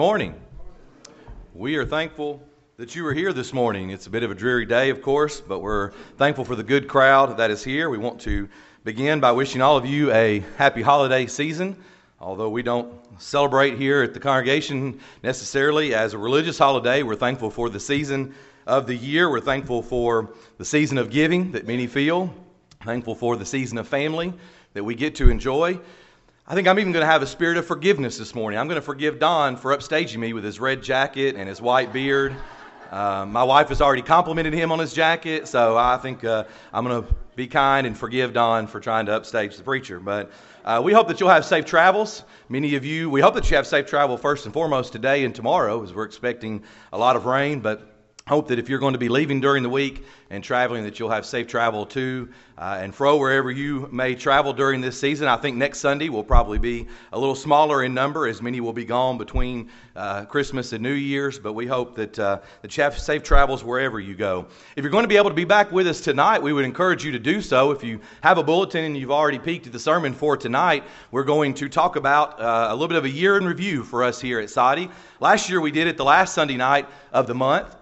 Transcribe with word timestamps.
morning. 0.00 0.34
We 1.52 1.76
are 1.76 1.84
thankful 1.84 2.42
that 2.78 2.96
you 2.96 3.06
are 3.06 3.12
here 3.12 3.34
this 3.34 3.52
morning. 3.52 3.90
It's 3.90 4.06
a 4.06 4.10
bit 4.10 4.22
of 4.22 4.30
a 4.30 4.34
dreary 4.34 4.64
day, 4.64 4.88
of 4.88 5.02
course, 5.02 5.42
but 5.42 5.58
we're 5.58 5.90
thankful 6.16 6.42
for 6.42 6.56
the 6.56 6.62
good 6.62 6.88
crowd 6.88 7.36
that 7.36 7.50
is 7.50 7.62
here. 7.62 7.90
We 7.90 7.98
want 7.98 8.18
to 8.22 8.48
begin 8.82 9.20
by 9.20 9.32
wishing 9.32 9.60
all 9.60 9.76
of 9.76 9.84
you 9.84 10.10
a 10.10 10.42
happy 10.56 10.80
holiday 10.80 11.26
season. 11.26 11.76
Although 12.18 12.48
we 12.48 12.62
don't 12.62 12.90
celebrate 13.20 13.76
here 13.76 14.02
at 14.02 14.14
the 14.14 14.20
congregation 14.20 15.00
necessarily 15.22 15.94
as 15.94 16.14
a 16.14 16.18
religious 16.18 16.56
holiday, 16.56 17.02
we're 17.02 17.14
thankful 17.14 17.50
for 17.50 17.68
the 17.68 17.78
season 17.78 18.34
of 18.66 18.86
the 18.86 18.96
year. 18.96 19.28
We're 19.28 19.40
thankful 19.40 19.82
for 19.82 20.32
the 20.56 20.64
season 20.64 20.96
of 20.96 21.10
giving 21.10 21.52
that 21.52 21.66
many 21.66 21.86
feel, 21.86 22.32
thankful 22.86 23.14
for 23.14 23.36
the 23.36 23.44
season 23.44 23.76
of 23.76 23.86
family 23.86 24.32
that 24.72 24.82
we 24.82 24.94
get 24.94 25.14
to 25.16 25.28
enjoy. 25.28 25.78
I 26.50 26.54
think 26.54 26.66
I'm 26.66 26.80
even 26.80 26.90
going 26.90 27.04
to 27.04 27.06
have 27.06 27.22
a 27.22 27.28
spirit 27.28 27.58
of 27.58 27.66
forgiveness 27.66 28.18
this 28.18 28.34
morning. 28.34 28.58
I'm 28.58 28.66
going 28.66 28.74
to 28.74 28.84
forgive 28.84 29.20
Don 29.20 29.56
for 29.56 29.72
upstaging 29.72 30.16
me 30.16 30.32
with 30.32 30.42
his 30.42 30.58
red 30.58 30.82
jacket 30.82 31.36
and 31.36 31.48
his 31.48 31.62
white 31.62 31.92
beard. 31.92 32.34
Uh, 32.90 33.24
my 33.24 33.44
wife 33.44 33.68
has 33.68 33.80
already 33.80 34.02
complimented 34.02 34.52
him 34.52 34.72
on 34.72 34.80
his 34.80 34.92
jacket, 34.92 35.46
so 35.46 35.78
I 35.78 35.96
think 35.98 36.24
uh, 36.24 36.42
I'm 36.72 36.84
going 36.84 37.04
to 37.04 37.14
be 37.36 37.46
kind 37.46 37.86
and 37.86 37.96
forgive 37.96 38.32
Don 38.32 38.66
for 38.66 38.80
trying 38.80 39.06
to 39.06 39.12
upstage 39.12 39.56
the 39.56 39.62
preacher. 39.62 40.00
But 40.00 40.32
uh, 40.64 40.80
we 40.84 40.92
hope 40.92 41.06
that 41.06 41.20
you'll 41.20 41.28
have 41.28 41.44
safe 41.44 41.66
travels. 41.66 42.24
Many 42.48 42.74
of 42.74 42.84
you, 42.84 43.08
we 43.08 43.20
hope 43.20 43.34
that 43.34 43.48
you 43.48 43.54
have 43.54 43.64
safe 43.64 43.86
travel 43.86 44.16
first 44.16 44.44
and 44.44 44.52
foremost 44.52 44.90
today 44.90 45.24
and 45.24 45.32
tomorrow, 45.32 45.84
as 45.84 45.94
we're 45.94 46.02
expecting 46.02 46.64
a 46.92 46.98
lot 46.98 47.14
of 47.14 47.26
rain. 47.26 47.60
But 47.60 47.89
hope 48.30 48.46
that 48.46 48.60
if 48.60 48.68
you're 48.68 48.78
going 48.78 48.92
to 48.92 48.98
be 48.98 49.08
leaving 49.08 49.40
during 49.40 49.64
the 49.64 49.68
week 49.68 50.04
and 50.30 50.44
traveling, 50.44 50.84
that 50.84 51.00
you'll 51.00 51.10
have 51.10 51.26
safe 51.26 51.48
travel 51.48 51.84
to 51.84 52.28
uh, 52.58 52.78
and 52.80 52.94
fro 52.94 53.16
wherever 53.16 53.50
you 53.50 53.88
may 53.90 54.14
travel 54.14 54.52
during 54.52 54.80
this 54.80 55.00
season. 55.00 55.26
I 55.26 55.36
think 55.36 55.56
next 55.56 55.80
Sunday 55.80 56.10
will 56.10 56.22
probably 56.22 56.58
be 56.58 56.86
a 57.12 57.18
little 57.18 57.34
smaller 57.34 57.82
in 57.82 57.92
number, 57.92 58.28
as 58.28 58.40
many 58.40 58.60
will 58.60 58.72
be 58.72 58.84
gone 58.84 59.18
between 59.18 59.68
uh, 59.96 60.26
Christmas 60.26 60.72
and 60.72 60.80
New 60.80 60.92
Year's. 60.92 61.40
But 61.40 61.54
we 61.54 61.66
hope 61.66 61.96
that 61.96 62.16
uh, 62.20 62.38
that 62.62 62.76
you 62.76 62.84
have 62.84 62.96
safe 62.96 63.24
travels 63.24 63.64
wherever 63.64 63.98
you 63.98 64.14
go. 64.14 64.46
If 64.76 64.84
you're 64.84 64.92
going 64.92 65.02
to 65.02 65.08
be 65.08 65.16
able 65.16 65.30
to 65.30 65.34
be 65.34 65.44
back 65.44 65.72
with 65.72 65.88
us 65.88 66.00
tonight, 66.00 66.40
we 66.40 66.52
would 66.52 66.64
encourage 66.64 67.04
you 67.04 67.10
to 67.10 67.18
do 67.18 67.42
so. 67.42 67.72
If 67.72 67.82
you 67.82 68.00
have 68.20 68.38
a 68.38 68.44
bulletin 68.44 68.84
and 68.84 68.96
you've 68.96 69.10
already 69.10 69.40
peeked 69.40 69.66
at 69.66 69.72
the 69.72 69.80
sermon 69.80 70.14
for 70.14 70.36
tonight, 70.36 70.84
we're 71.10 71.24
going 71.24 71.52
to 71.54 71.68
talk 71.68 71.96
about 71.96 72.40
uh, 72.40 72.68
a 72.70 72.74
little 72.74 72.86
bit 72.86 72.98
of 72.98 73.06
a 73.06 73.10
year 73.10 73.38
in 73.38 73.44
review 73.44 73.82
for 73.82 74.04
us 74.04 74.20
here 74.20 74.38
at 74.38 74.50
Soddy. 74.50 74.88
Last 75.18 75.50
year 75.50 75.60
we 75.60 75.72
did 75.72 75.88
it 75.88 75.96
the 75.96 76.04
last 76.04 76.32
Sunday 76.32 76.56
night 76.56 76.86
of 77.12 77.26
the 77.26 77.34
month 77.34 77.74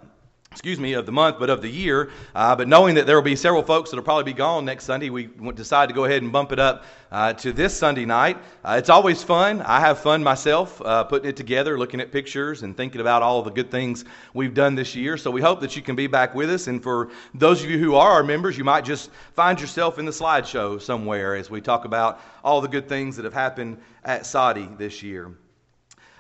excuse 0.59 0.81
me, 0.81 0.95
of 0.95 1.07
the 1.07 1.13
month, 1.13 1.37
but 1.39 1.51
of 1.51 1.63
the 1.63 1.69
year. 1.69 2.11
Uh, 2.35 2.57
but 2.57 2.67
knowing 2.67 2.97
that 2.97 3.07
there 3.07 3.15
will 3.15 3.23
be 3.23 3.37
several 3.37 3.63
folks 3.63 3.91
that 3.91 3.97
will 3.97 4.03
probably 4.03 4.25
be 4.25 4.33
gone 4.33 4.65
next 4.65 4.87
Sunday, 4.87 5.09
we 5.09 5.29
decided 5.55 5.87
to 5.87 5.95
go 5.95 6.05
ahead 6.05 6.21
and 6.21 6.33
bump 6.33 6.51
it 6.51 6.59
up 6.59 6.85
uh, 7.13 7.33
to 7.35 7.53
this 7.53 7.77
Sunday 7.77 8.05
night. 8.05 8.39
Uh, 8.65 8.75
it's 8.77 8.91
always 8.91 9.23
fun. 9.23 9.63
I 9.63 9.79
have 9.79 10.01
fun 10.01 10.21
myself 10.21 10.83
uh, 10.83 11.05
putting 11.05 11.29
it 11.29 11.37
together, 11.37 11.79
looking 11.79 12.01
at 12.01 12.11
pictures, 12.11 12.65
and 12.65 12.77
thinking 12.77 13.01
about 13.01 13.23
all 13.23 13.41
the 13.43 13.53
good 13.53 13.71
things 13.71 14.05
we've 14.35 14.53
done 14.53 14.75
this 14.75 14.97
year. 14.97 15.17
So 15.17 15.31
we 15.31 15.41
hope 15.41 15.61
that 15.61 15.77
you 15.77 15.83
can 15.83 15.95
be 15.95 16.09
back 16.09 16.35
with 16.35 16.51
us. 16.51 16.67
And 16.67 16.83
for 16.83 17.11
those 17.35 17.63
of 17.63 17.71
you 17.71 17.79
who 17.79 17.95
are 17.95 18.11
our 18.11 18.25
members, 18.25 18.59
you 18.59 18.65
might 18.65 18.85
just 18.85 19.11
find 19.35 19.61
yourself 19.61 20.01
in 20.01 20.07
the 20.07 20.13
slideshow 20.13 20.83
somewhere 20.83 21.37
as 21.37 21.51
we 21.51 21.61
talk 21.61 21.85
about 21.85 22.21
all 22.43 22.61
the 22.61 22.69
good 22.69 22.89
things 22.89 23.15
that 23.15 23.25
have 23.25 23.33
happened 23.35 23.79
at 24.05 24.27
Soddy 24.27 24.69
this 24.77 25.05
year. 25.05 25.37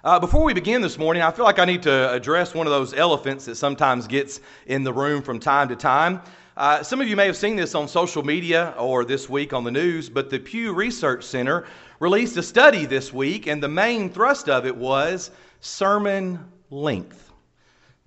Uh, 0.04 0.16
before 0.20 0.44
we 0.44 0.54
begin 0.54 0.80
this 0.80 0.96
morning, 0.96 1.22
I 1.24 1.32
feel 1.32 1.44
like 1.44 1.58
I 1.58 1.64
need 1.64 1.82
to 1.82 2.12
address 2.12 2.54
one 2.54 2.68
of 2.68 2.70
those 2.70 2.94
elephants 2.94 3.46
that 3.46 3.56
sometimes 3.56 4.06
gets 4.06 4.40
in 4.66 4.84
the 4.84 4.92
room 4.92 5.22
from 5.22 5.40
time 5.40 5.68
to 5.70 5.74
time. 5.76 6.20
Uh, 6.56 6.84
some 6.84 7.00
of 7.00 7.08
you 7.08 7.16
may 7.16 7.26
have 7.26 7.36
seen 7.36 7.56
this 7.56 7.74
on 7.74 7.88
social 7.88 8.22
media 8.22 8.74
or 8.78 9.04
this 9.04 9.28
week 9.28 9.52
on 9.52 9.64
the 9.64 9.72
news, 9.72 10.08
but 10.08 10.30
the 10.30 10.38
Pew 10.38 10.72
Research 10.72 11.24
Center 11.24 11.66
released 11.98 12.36
a 12.36 12.44
study 12.44 12.86
this 12.86 13.12
week, 13.12 13.48
and 13.48 13.60
the 13.60 13.68
main 13.68 14.08
thrust 14.08 14.48
of 14.48 14.66
it 14.66 14.76
was 14.76 15.32
sermon 15.58 16.44
length. 16.70 17.27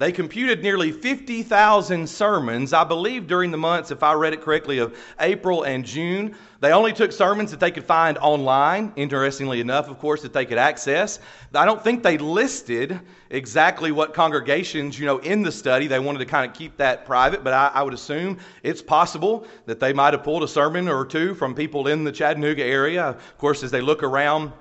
They 0.02 0.12
computed 0.12 0.64
nearly 0.64 0.92
50,000 0.92 2.10
sermons, 2.10 2.74
I 2.74 2.84
believe, 2.84 3.28
during 3.28 3.52
the 3.52 3.58
months, 3.58 3.92
if 3.92 4.02
I 4.02 4.14
read 4.14 4.34
it 4.34 4.42
correctly, 4.42 4.80
of 4.80 4.98
April 5.20 5.62
and 5.62 5.86
June. 5.86 6.36
They 6.60 6.72
only 6.72 6.92
took 6.92 7.12
sermons 7.12 7.52
that 7.52 7.60
they 7.60 7.70
could 7.70 7.84
find 7.84 8.18
online, 8.18 8.94
interestingly 8.96 9.62
enough, 9.62 9.90
of 9.90 10.00
course, 10.00 10.24
that 10.24 10.34
they 10.34 10.44
could 10.44 10.58
access. 10.58 11.20
I 11.54 11.66
don't 11.66 11.84
think 11.84 12.02
they 12.02 12.18
listed 12.18 13.00
exactly 13.30 13.92
what 13.92 14.16
congregations, 14.16 14.98
you 14.98 15.06
know, 15.06 15.20
in 15.20 15.44
the 15.44 15.52
study. 15.52 15.86
They 15.86 16.00
wanted 16.00 16.18
to 16.18 16.26
kind 16.26 16.50
of 16.50 16.58
keep 16.58 16.78
that 16.78 17.06
private, 17.06 17.44
but 17.44 17.54
I, 17.54 17.68
I 17.68 17.84
would 17.84 17.94
assume 17.94 18.40
it's 18.64 18.82
possible 18.82 19.46
that 19.68 19.80
they 19.80 19.94
might 19.94 20.16
have 20.16 20.24
pulled 20.24 20.42
a 20.42 20.48
sermon 20.48 20.88
or 20.88 21.06
two 21.06 21.36
from 21.36 21.54
people 21.54 21.88
in 21.88 22.04
the 22.04 22.12
Chattanooga 22.12 22.64
area. 22.64 23.10
Of 23.10 23.38
course, 23.38 23.62
as 23.62 23.70
they 23.70 23.82
look 23.82 24.02
around, 24.02 24.52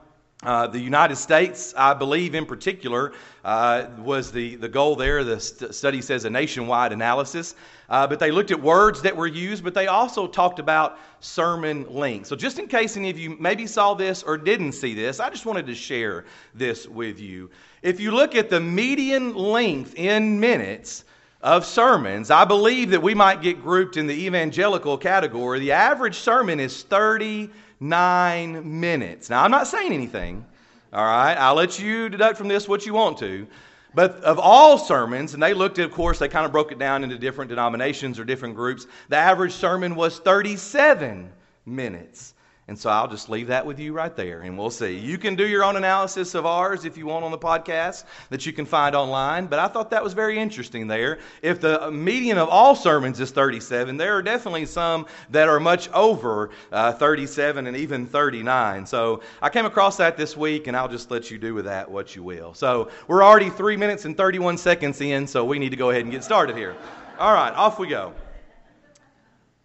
uh, 0.43 0.67
the 0.67 0.81
United 0.81 1.17
States, 1.17 1.75
I 1.77 1.93
believe 1.93 2.35
in 2.35 2.47
particular, 2.47 3.13
uh, 3.45 3.87
was 3.99 4.33
the, 4.33 4.57
the 4.57 4.71
goal 4.71 4.97
there. 4.97 5.23
The 5.23 5.39
st- 5.39 5.75
study 5.75 6.01
says 6.01 6.25
a 6.25 6.31
nationwide 6.31 6.93
analysis. 6.93 7.55
Uh, 7.91 8.07
but 8.07 8.19
they 8.19 8.31
looked 8.31 8.51
at 8.51 8.61
words 8.61 9.03
that 9.03 9.15
were 9.15 9.27
used, 9.27 9.63
but 9.63 9.75
they 9.75 9.87
also 9.87 10.27
talked 10.27 10.59
about 10.59 10.99
sermon 11.21 11.85
length. 11.93 12.27
So, 12.27 12.37
just 12.37 12.59
in 12.59 12.69
case 12.69 12.97
any 12.97 13.11
of 13.11 13.19
you 13.19 13.37
maybe 13.39 13.67
saw 13.67 13.93
this 13.93 14.23
or 14.23 14.39
didn't 14.39 14.73
see 14.73 14.95
this, 14.95 15.21
I 15.21 15.29
just 15.29 15.45
wanted 15.45 15.67
to 15.67 15.75
share 15.75 16.25
this 16.55 16.89
with 16.89 17.21
you. 17.21 17.51
If 17.83 18.01
you 18.01 18.11
look 18.11 18.35
at 18.35 18.49
the 18.49 18.61
median 18.61 19.35
length 19.35 19.95
in 19.97 20.41
minutes, 20.41 21.05
of 21.43 21.65
sermons, 21.65 22.31
I 22.31 22.45
believe 22.45 22.91
that 22.91 23.03
we 23.03 23.15
might 23.15 23.41
get 23.41 23.63
grouped 23.63 23.97
in 23.97 24.07
the 24.07 24.27
evangelical 24.27 24.99
category. 24.99 25.59
The 25.59 25.73
average 25.73 26.17
sermon 26.17 26.61
is 26.61 26.83
30 26.83 27.49
nine 27.81 28.81
minutes. 28.81 29.31
Now, 29.31 29.43
I'm 29.43 29.51
not 29.51 29.67
saying 29.67 29.93
anything, 29.93 30.45
all 30.93 31.05
right? 31.05 31.35
I'll 31.35 31.55
let 31.55 31.79
you 31.79 32.09
deduct 32.09 32.37
from 32.37 32.49
this 32.49 32.69
what 32.69 32.87
you 32.87 32.95
want 32.95 33.19
to. 33.19 33.47
But 33.95 34.23
of 34.23 34.39
all 34.39 34.79
sermons, 34.79 35.35
and 35.35 35.43
they 35.43 35.55
looked 35.55 35.79
at, 35.79 35.87
of 35.87 35.93
course, 35.93 36.19
they 36.19 36.29
kind 36.29 36.47
of 36.47 36.53
broke 36.53 36.71
it 36.71 36.79
down 36.79 37.03
into 37.03 37.19
different 37.19 37.49
denominations 37.49 38.19
or 38.21 38.25
different 38.25 38.55
groups, 38.55 38.87
the 39.09 39.17
average 39.17 39.53
sermon 39.53 39.97
was 39.97 40.21
37 40.21 41.29
minutes. 41.67 42.35
And 42.71 42.79
so 42.79 42.89
I'll 42.89 43.09
just 43.09 43.29
leave 43.29 43.49
that 43.49 43.67
with 43.67 43.81
you 43.81 43.93
right 43.93 44.15
there, 44.15 44.43
and 44.43 44.57
we'll 44.57 44.71
see. 44.71 44.97
You 44.97 45.19
can 45.19 45.35
do 45.35 45.45
your 45.45 45.65
own 45.65 45.75
analysis 45.75 46.37
of 46.37 46.47
ours 46.47 46.85
if 46.85 46.97
you 46.97 47.05
want 47.05 47.25
on 47.25 47.33
the 47.33 47.37
podcast 47.37 48.05
that 48.29 48.47
you 48.47 48.53
can 48.53 48.65
find 48.65 48.95
online, 48.95 49.47
but 49.47 49.59
I 49.59 49.67
thought 49.67 49.91
that 49.91 50.05
was 50.05 50.13
very 50.13 50.39
interesting 50.39 50.87
there. 50.87 51.19
If 51.43 51.61
the 51.61 51.91
median 51.91 52.39
of 52.39 52.49
all 52.49 52.77
sermons 52.77 53.19
is 53.19 53.33
37, 53.33 53.97
there 53.97 54.15
are 54.17 54.23
definitely 54.23 54.67
some 54.67 55.07
that 55.31 55.49
are 55.49 55.59
much 55.59 55.91
over 55.91 56.51
uh, 56.71 56.93
37 56.93 57.67
and 57.67 57.77
even 57.77 58.07
39. 58.07 58.87
So 58.87 59.21
I 59.43 59.49
came 59.49 59.67
across 59.67 59.97
that 59.97 60.17
this 60.17 60.37
week, 60.37 60.69
and 60.69 60.77
I'll 60.77 60.87
just 60.87 61.11
let 61.11 61.29
you 61.29 61.39
do 61.39 61.55
with 61.55 61.65
that 61.65 61.91
what 61.91 62.15
you 62.15 62.23
will. 62.23 62.55
So 62.55 62.89
we're 63.09 63.25
already 63.25 63.51
three 63.51 63.77
minutes 63.77 64.05
and 64.05 64.17
31 64.17 64.59
seconds 64.59 65.01
in, 65.01 65.27
so 65.27 65.45
we 65.45 65.59
need 65.59 65.71
to 65.71 65.77
go 65.77 65.91
ahead 65.91 66.03
and 66.03 66.13
get 66.13 66.23
started 66.23 66.57
here. 66.57 66.77
All 67.19 67.35
right, 67.35 67.53
off 67.53 67.81
we 67.81 67.89
go. 67.89 68.15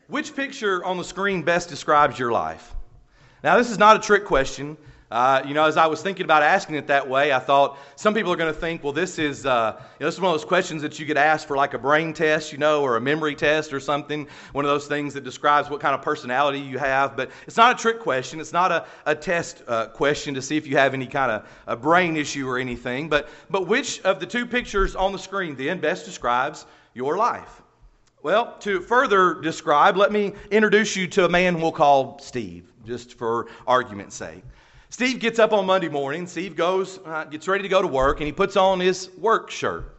Which 0.08 0.36
picture 0.36 0.84
on 0.84 0.98
the 0.98 1.04
screen 1.04 1.44
best 1.44 1.70
describes 1.70 2.18
your 2.18 2.32
life? 2.32 2.75
Now, 3.46 3.58
this 3.58 3.70
is 3.70 3.78
not 3.78 3.96
a 3.96 4.00
trick 4.00 4.26
question. 4.26 4.76
Uh, 5.12 5.44
you 5.46 5.54
know, 5.54 5.66
as 5.66 5.78
I 5.78 5.86
was 5.86 6.02
thinking 6.02 6.24
about 6.24 6.42
asking 6.42 6.78
it 6.78 6.88
that 6.88 7.08
way, 7.08 7.32
I 7.32 7.38
thought 7.38 7.78
some 7.96 8.16
people 8.16 8.34
are 8.34 8.36
going 8.36 8.52
to 8.52 8.60
think, 8.60 8.84
well, 8.84 8.92
this 8.92 9.20
is, 9.20 9.46
uh, 9.46 9.74
you 9.78 10.04
know, 10.04 10.08
this 10.08 10.16
is 10.16 10.20
one 10.20 10.34
of 10.34 10.34
those 10.34 10.48
questions 10.48 10.82
that 10.82 10.98
you 10.98 11.06
get 11.06 11.16
asked 11.16 11.48
for 11.48 11.56
like 11.56 11.76
a 11.76 11.78
brain 11.78 12.12
test, 12.12 12.52
you 12.52 12.58
know, 12.58 12.82
or 12.82 12.98
a 12.98 13.02
memory 13.02 13.36
test 13.36 13.72
or 13.72 13.80
something, 13.80 14.28
one 14.54 14.66
of 14.66 14.72
those 14.72 14.88
things 14.88 15.14
that 15.14 15.24
describes 15.24 15.70
what 15.70 15.80
kind 15.80 15.94
of 15.94 16.02
personality 16.02 16.58
you 16.58 16.80
have. 16.80 17.16
But 17.16 17.30
it's 17.46 17.56
not 17.56 17.80
a 17.80 17.80
trick 17.80 18.00
question. 18.00 18.40
It's 18.40 18.52
not 18.52 18.72
a, 18.72 18.88
a 19.06 19.14
test 19.14 19.62
uh, 19.68 19.90
question 19.90 20.34
to 20.34 20.42
see 20.42 20.58
if 20.58 20.66
you 20.66 20.78
have 20.78 20.96
any 20.96 21.06
kind 21.06 21.32
of 21.32 21.48
a 21.68 21.76
brain 21.76 22.18
issue 22.18 22.50
or 22.50 22.58
anything. 22.58 23.10
But, 23.10 23.30
but 23.52 23.68
which 23.68 24.02
of 24.02 24.20
the 24.20 24.26
two 24.26 24.48
pictures 24.48 24.96
on 24.96 25.12
the 25.12 25.20
screen 25.20 25.56
then 25.56 25.80
best 25.80 26.04
describes 26.04 26.66
your 26.96 27.16
life? 27.16 27.62
Well, 28.24 28.56
to 28.62 28.82
further 28.82 29.36
describe, 29.36 29.98
let 29.98 30.12
me 30.12 30.34
introduce 30.50 30.96
you 30.96 31.06
to 31.10 31.26
a 31.26 31.30
man 31.30 31.62
we'll 31.62 31.72
call 31.72 32.18
Steve 32.18 32.72
just 32.86 33.18
for 33.18 33.48
argument's 33.68 34.16
sake. 34.16 34.44
Steve 34.90 35.20
gets 35.20 35.40
up 35.40 35.52
on 35.52 35.66
Monday 35.66 35.90
morning. 35.90 36.28
Steve 36.28 36.56
goes, 36.56 37.00
uh, 37.06 37.26
gets 37.26 37.48
ready 37.48 37.64
to 37.64 37.70
go 37.70 37.82
to 37.82 37.88
work, 37.88 38.20
and 38.20 38.28
he 38.28 38.32
puts 38.32 38.56
on 38.56 38.80
his 38.80 39.10
work 39.18 39.50
shirt. 39.50 39.92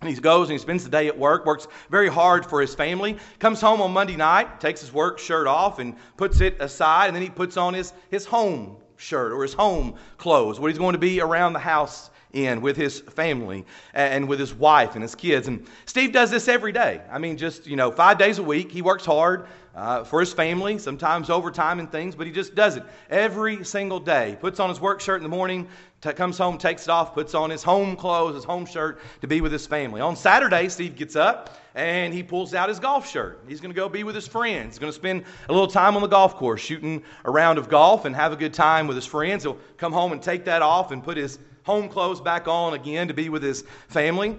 And 0.00 0.08
he 0.08 0.16
goes 0.18 0.48
and 0.48 0.52
he 0.52 0.58
spends 0.58 0.82
the 0.82 0.90
day 0.90 1.08
at 1.08 1.18
work, 1.18 1.44
works 1.44 1.68
very 1.90 2.08
hard 2.08 2.46
for 2.46 2.60
his 2.60 2.74
family, 2.74 3.18
comes 3.38 3.60
home 3.60 3.82
on 3.82 3.92
Monday 3.92 4.16
night, 4.16 4.58
takes 4.58 4.80
his 4.80 4.92
work 4.92 5.18
shirt 5.18 5.46
off 5.46 5.78
and 5.78 5.94
puts 6.16 6.40
it 6.40 6.56
aside, 6.58 7.08
and 7.08 7.14
then 7.14 7.22
he 7.22 7.28
puts 7.28 7.58
on 7.58 7.74
his, 7.74 7.92
his 8.10 8.24
home 8.24 8.78
shirt 8.96 9.30
or 9.30 9.42
his 9.42 9.52
home 9.52 9.94
clothes, 10.16 10.58
what 10.58 10.70
he's 10.70 10.78
going 10.78 10.94
to 10.94 10.98
be 10.98 11.20
around 11.20 11.52
the 11.52 11.58
house 11.58 12.10
in 12.32 12.60
with 12.60 12.76
his 12.76 13.00
family 13.00 13.66
and 13.92 14.26
with 14.26 14.38
his 14.38 14.54
wife 14.54 14.94
and 14.94 15.02
his 15.02 15.14
kids. 15.14 15.48
And 15.48 15.66
Steve 15.84 16.12
does 16.12 16.30
this 16.30 16.48
every 16.48 16.72
day. 16.72 17.02
I 17.10 17.18
mean, 17.18 17.36
just, 17.36 17.66
you 17.66 17.76
know, 17.76 17.90
five 17.90 18.18
days 18.18 18.38
a 18.38 18.42
week. 18.42 18.70
He 18.70 18.82
works 18.82 19.04
hard 19.04 19.48
uh, 19.74 20.04
for 20.04 20.20
his 20.20 20.32
family, 20.32 20.78
sometimes 20.78 21.30
overtime 21.30 21.78
and 21.78 21.90
things, 21.90 22.14
but 22.14 22.26
he 22.26 22.32
just 22.32 22.54
does 22.54 22.76
it 22.76 22.82
every 23.08 23.64
single 23.64 24.00
day. 24.00 24.36
Puts 24.40 24.58
on 24.58 24.68
his 24.68 24.80
work 24.80 25.00
shirt 25.00 25.18
in 25.18 25.22
the 25.22 25.28
morning, 25.28 25.68
t- 26.00 26.12
comes 26.12 26.36
home, 26.36 26.58
takes 26.58 26.84
it 26.84 26.88
off, 26.90 27.14
puts 27.14 27.34
on 27.34 27.50
his 27.50 27.62
home 27.62 27.96
clothes, 27.96 28.34
his 28.34 28.44
home 28.44 28.66
shirt 28.66 29.00
to 29.20 29.28
be 29.28 29.40
with 29.40 29.52
his 29.52 29.66
family. 29.66 30.00
On 30.00 30.16
Saturday, 30.16 30.68
Steve 30.68 30.96
gets 30.96 31.14
up 31.14 31.56
and 31.74 32.12
he 32.12 32.22
pulls 32.22 32.52
out 32.52 32.68
his 32.68 32.80
golf 32.80 33.08
shirt. 33.08 33.40
He's 33.46 33.60
going 33.60 33.70
to 33.70 33.76
go 33.76 33.88
be 33.88 34.02
with 34.02 34.14
his 34.14 34.26
friends. 34.26 34.74
He's 34.74 34.78
going 34.80 34.92
to 34.92 34.98
spend 34.98 35.24
a 35.48 35.52
little 35.52 35.68
time 35.68 35.94
on 35.94 36.02
the 36.02 36.08
golf 36.08 36.34
course 36.34 36.60
shooting 36.60 37.02
a 37.24 37.30
round 37.30 37.58
of 37.58 37.68
golf 37.68 38.04
and 38.04 38.16
have 38.16 38.32
a 38.32 38.36
good 38.36 38.54
time 38.54 38.86
with 38.88 38.96
his 38.96 39.06
friends. 39.06 39.44
He'll 39.44 39.58
come 39.76 39.92
home 39.92 40.12
and 40.12 40.20
take 40.20 40.44
that 40.46 40.62
off 40.62 40.90
and 40.90 41.02
put 41.02 41.16
his 41.16 41.38
home 41.62 41.88
clothes 41.88 42.20
back 42.20 42.48
on 42.48 42.74
again 42.74 43.06
to 43.08 43.14
be 43.14 43.28
with 43.28 43.42
his 43.42 43.62
family. 43.88 44.38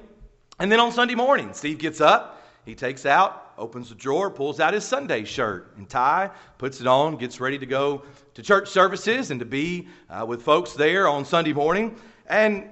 And 0.60 0.72
then 0.72 0.80
on 0.80 0.92
Sunday 0.92 1.16
morning, 1.16 1.54
Steve 1.54 1.78
gets 1.78 2.02
up, 2.02 2.44
he 2.66 2.76
takes 2.76 3.06
out, 3.06 3.51
opens 3.62 3.90
the 3.90 3.96
drawer, 3.96 4.32
pulls 4.32 4.60
out 4.60 4.74
his 4.74 4.84
Sunday 4.84 5.24
shirt 5.24 5.74
and 5.78 5.88
tie, 5.88 6.32
puts 6.58 6.82
it 6.82 6.88
on, 6.88 7.16
gets 7.16 7.40
ready 7.40 7.60
to 7.60 7.66
go 7.68 8.02
to 8.34 8.42
church 8.42 8.68
services 8.68 9.30
and 9.30 9.40
to 9.40 9.46
be 9.46 9.88
uh, 10.10 10.26
with 10.28 10.42
folks 10.42 10.74
there 10.74 11.08
on 11.08 11.24
Sunday 11.24 11.54
morning. 11.54 11.96
And 12.26 12.68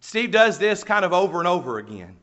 Steve 0.00 0.30
does 0.30 0.58
this 0.58 0.84
kind 0.84 1.04
of 1.04 1.12
over 1.12 1.40
and 1.40 1.48
over 1.48 1.78
again. 1.78 2.16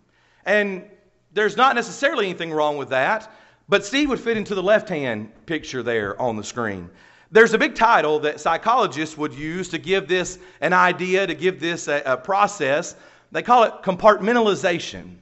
And 0.45 0.85
there's 1.33 1.57
not 1.57 1.75
necessarily 1.75 2.25
anything 2.25 2.53
wrong 2.53 2.77
with 2.77 2.89
that, 2.89 3.31
but 3.67 3.85
Steve 3.85 4.09
would 4.09 4.19
fit 4.19 4.37
into 4.37 4.55
the 4.55 4.63
left 4.63 4.87
hand 4.87 5.31
picture 5.45 5.83
there 5.83 6.19
on 6.21 6.37
the 6.37 6.43
screen. 6.43 6.89
There's 7.31 7.53
a 7.53 7.57
big 7.57 7.75
title 7.75 8.19
that 8.21 8.39
psychologists 8.39 9.17
would 9.17 9.33
use 9.33 9.67
to 9.69 9.77
give 9.77 10.07
this 10.07 10.39
an 10.61 10.71
idea, 10.71 11.27
to 11.27 11.35
give 11.35 11.59
this 11.59 11.89
a, 11.89 12.01
a 12.05 12.17
process. 12.17 12.95
They 13.31 13.43
call 13.43 13.63
it 13.63 13.73
compartmentalization. 13.83 15.17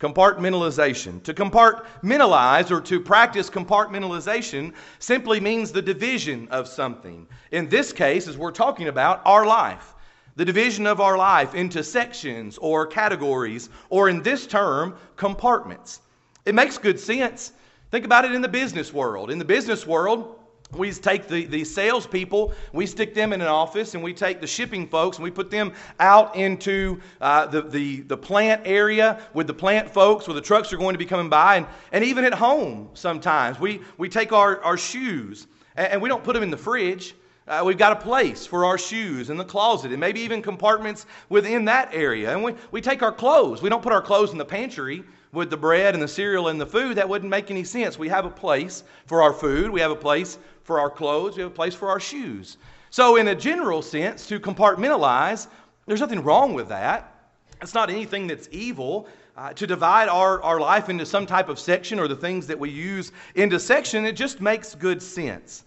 Compartmentalization. 0.00 1.22
To 1.24 1.34
compartmentalize 1.34 2.70
or 2.70 2.80
to 2.80 3.00
practice 3.00 3.50
compartmentalization 3.50 4.72
simply 4.98 5.40
means 5.40 5.70
the 5.70 5.82
division 5.82 6.48
of 6.50 6.66
something. 6.66 7.26
In 7.52 7.68
this 7.68 7.92
case, 7.92 8.26
as 8.26 8.38
we're 8.38 8.50
talking 8.50 8.88
about, 8.88 9.20
our 9.26 9.46
life. 9.46 9.94
The 10.36 10.44
division 10.44 10.86
of 10.86 11.02
our 11.02 11.18
life 11.18 11.54
into 11.54 11.84
sections 11.84 12.56
or 12.56 12.86
categories, 12.86 13.68
or 13.90 14.08
in 14.08 14.22
this 14.22 14.46
term, 14.46 14.96
compartments. 15.16 16.00
It 16.46 16.54
makes 16.54 16.78
good 16.78 16.98
sense. 16.98 17.52
Think 17.90 18.06
about 18.06 18.24
it 18.24 18.32
in 18.32 18.40
the 18.40 18.48
business 18.48 18.94
world. 18.94 19.30
In 19.30 19.38
the 19.38 19.44
business 19.44 19.86
world, 19.86 20.39
we 20.72 20.92
take 20.92 21.26
the, 21.26 21.46
the 21.46 21.64
salespeople, 21.64 22.52
we 22.72 22.86
stick 22.86 23.14
them 23.14 23.32
in 23.32 23.40
an 23.40 23.48
office, 23.48 23.94
and 23.94 24.02
we 24.02 24.12
take 24.12 24.40
the 24.40 24.46
shipping 24.46 24.86
folks 24.86 25.16
and 25.16 25.24
we 25.24 25.30
put 25.30 25.50
them 25.50 25.72
out 25.98 26.36
into 26.36 27.00
uh, 27.20 27.46
the, 27.46 27.62
the, 27.62 28.00
the 28.02 28.16
plant 28.16 28.62
area 28.64 29.20
with 29.34 29.46
the 29.46 29.54
plant 29.54 29.90
folks 29.90 30.28
where 30.28 30.34
the 30.34 30.40
trucks 30.40 30.72
are 30.72 30.76
going 30.76 30.94
to 30.94 30.98
be 30.98 31.06
coming 31.06 31.28
by. 31.28 31.56
And, 31.56 31.66
and 31.92 32.04
even 32.04 32.24
at 32.24 32.34
home, 32.34 32.88
sometimes, 32.94 33.58
we, 33.58 33.80
we 33.98 34.08
take 34.08 34.32
our, 34.32 34.62
our 34.62 34.76
shoes 34.76 35.48
and, 35.76 35.94
and 35.94 36.02
we 36.02 36.08
don't 36.08 36.22
put 36.22 36.34
them 36.34 36.42
in 36.42 36.50
the 36.50 36.56
fridge. 36.56 37.14
Uh, 37.48 37.62
we've 37.64 37.78
got 37.78 37.92
a 37.92 38.00
place 38.00 38.46
for 38.46 38.64
our 38.64 38.78
shoes 38.78 39.28
in 39.28 39.36
the 39.36 39.44
closet 39.44 39.90
and 39.90 39.98
maybe 39.98 40.20
even 40.20 40.40
compartments 40.40 41.06
within 41.30 41.64
that 41.64 41.92
area. 41.92 42.32
And 42.32 42.44
we, 42.44 42.54
we 42.70 42.80
take 42.80 43.02
our 43.02 43.10
clothes. 43.10 43.60
We 43.60 43.68
don't 43.68 43.82
put 43.82 43.92
our 43.92 44.02
clothes 44.02 44.30
in 44.30 44.38
the 44.38 44.44
pantry 44.44 45.02
with 45.32 45.50
the 45.50 45.56
bread 45.56 45.94
and 45.94 46.02
the 46.02 46.08
cereal 46.08 46.48
and 46.48 46.60
the 46.60 46.66
food. 46.66 46.96
That 46.96 47.08
wouldn't 47.08 47.30
make 47.30 47.50
any 47.50 47.64
sense. 47.64 47.98
We 47.98 48.08
have 48.08 48.24
a 48.24 48.30
place 48.30 48.84
for 49.06 49.22
our 49.22 49.32
food. 49.32 49.70
We 49.70 49.80
have 49.80 49.90
a 49.90 49.96
place 49.96 50.38
for 50.70 50.78
our 50.78 50.88
clothes, 50.88 51.36
we 51.36 51.42
have 51.42 51.50
a 51.50 51.54
place 51.54 51.74
for 51.74 51.88
our 51.88 51.98
shoes. 51.98 52.56
So, 52.90 53.16
in 53.16 53.26
a 53.26 53.34
general 53.34 53.82
sense, 53.82 54.28
to 54.28 54.38
compartmentalize, 54.38 55.48
there's 55.86 56.00
nothing 56.00 56.22
wrong 56.22 56.54
with 56.54 56.68
that. 56.68 57.32
It's 57.60 57.74
not 57.74 57.90
anything 57.90 58.28
that's 58.28 58.48
evil. 58.52 59.08
Uh, 59.36 59.52
to 59.54 59.66
divide 59.66 60.08
our, 60.08 60.42
our 60.42 60.60
life 60.60 60.88
into 60.88 61.06
some 61.06 61.26
type 61.26 61.48
of 61.48 61.58
section 61.58 61.98
or 61.98 62.06
the 62.06 62.14
things 62.14 62.46
that 62.46 62.58
we 62.58 62.70
use 62.70 63.10
into 63.34 63.58
section, 63.58 64.04
it 64.04 64.12
just 64.12 64.40
makes 64.40 64.74
good 64.74 65.02
sense. 65.02 65.64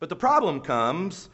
But 0.00 0.08
the 0.08 0.16
problem 0.16 0.60
comes 0.60 1.30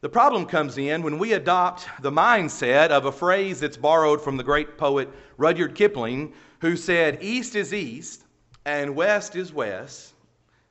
the 0.00 0.08
problem 0.08 0.46
comes 0.46 0.78
in 0.78 1.02
when 1.02 1.18
we 1.18 1.32
adopt 1.32 1.88
the 2.02 2.10
mindset 2.10 2.90
of 2.90 3.06
a 3.06 3.12
phrase 3.12 3.58
that's 3.58 3.76
borrowed 3.76 4.20
from 4.20 4.36
the 4.36 4.44
great 4.44 4.78
poet 4.78 5.08
Rudyard 5.38 5.74
Kipling, 5.74 6.32
who 6.60 6.76
said, 6.76 7.18
East 7.20 7.56
is 7.56 7.74
east 7.74 8.22
and 8.64 8.94
west 8.94 9.34
is 9.34 9.52
west, 9.52 10.14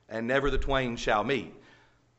and 0.08 0.26
never 0.26 0.50
the 0.50 0.56
twain 0.56 0.96
shall 0.96 1.24
meet. 1.24 1.54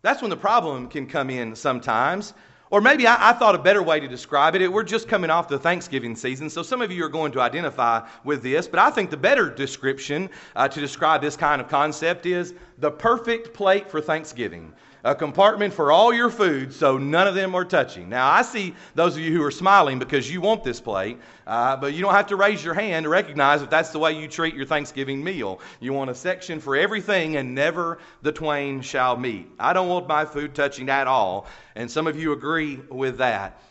That's 0.03 0.21
when 0.21 0.29
the 0.29 0.37
problem 0.37 0.87
can 0.87 1.07
come 1.07 1.31
in 1.31 1.55
sometimes. 1.55 2.35
Or 2.69 2.79
maybe 2.79 3.07
I, 3.07 3.31
I, 3.31 3.33
thought 3.33 3.55
a 3.55 3.59
better 3.59 3.81
way 3.81 3.99
to 3.99 4.07
describe 4.07 4.53
it. 4.53 4.71
We're 4.71 4.83
just 4.83 5.07
coming 5.07 5.31
off 5.31 5.47
the 5.47 5.57
Thanksgiving 5.57 6.15
season, 6.15 6.47
so 6.51 6.61
some 6.61 6.83
of 6.83 6.91
you 6.91 7.03
are 7.03 7.09
going 7.09 7.31
to 7.31 7.41
identify 7.41 8.07
with 8.23 8.43
this. 8.43 8.67
But 8.67 8.79
I 8.79 8.91
think 8.91 9.09
the 9.09 9.17
better 9.17 9.49
description 9.49 10.29
uh, 10.55 10.67
to 10.67 10.79
describe 10.79 11.21
this 11.21 11.35
kind 11.35 11.59
of 11.59 11.67
concept 11.67 12.27
is 12.27 12.53
the 12.77 12.91
perfect 12.91 13.55
plate 13.55 13.89
for 13.89 13.99
Thanksgiving 13.99 14.71
a 15.03 15.15
compartment 15.15 15.73
for 15.73 15.91
all 15.91 16.13
your 16.13 16.29
food 16.29 16.73
so 16.73 16.97
none 16.97 17.27
of 17.27 17.35
them 17.35 17.55
are 17.55 17.63
touching. 17.63 18.09
Now, 18.09 18.29
I 18.29 18.41
see 18.41 18.75
those 18.95 19.15
of 19.15 19.21
you 19.21 19.31
who 19.31 19.43
are 19.43 19.51
smiling 19.51 19.97
because 19.97 20.29
you 20.29 20.41
want 20.41 20.63
this 20.63 20.81
plate, 20.81 21.17
uh, 21.47 21.77
but 21.77 21.93
you 21.93 22.01
don't 22.01 22.13
have 22.13 22.27
to 22.27 22.35
raise 22.35 22.63
your 22.63 22.73
hand 22.73 23.05
to 23.05 23.09
recognize 23.09 23.61
if 23.61 23.69
that's 23.69 23.91
the 23.91 23.99
way 23.99 24.19
you 24.19 24.27
treat 24.27 24.55
your 24.55 24.65
Thanksgiving 24.65 25.23
meal. 25.23 25.61
You 25.79 25.93
want 25.93 26.09
a 26.09 26.15
section 26.15 26.59
for 26.59 26.75
everything 26.75 27.37
and 27.37 27.55
never 27.55 27.99
the 28.21 28.31
twain 28.31 28.81
shall 28.81 29.15
meet. 29.15 29.49
I 29.59 29.73
don't 29.73 29.87
want 29.87 30.07
my 30.07 30.25
food 30.25 30.53
touching 30.53 30.89
at 30.89 31.07
all, 31.07 31.47
and 31.75 31.89
some 31.89 32.07
of 32.07 32.19
you 32.19 32.33
agree 32.33 32.77
with 32.89 33.17
that. 33.19 33.61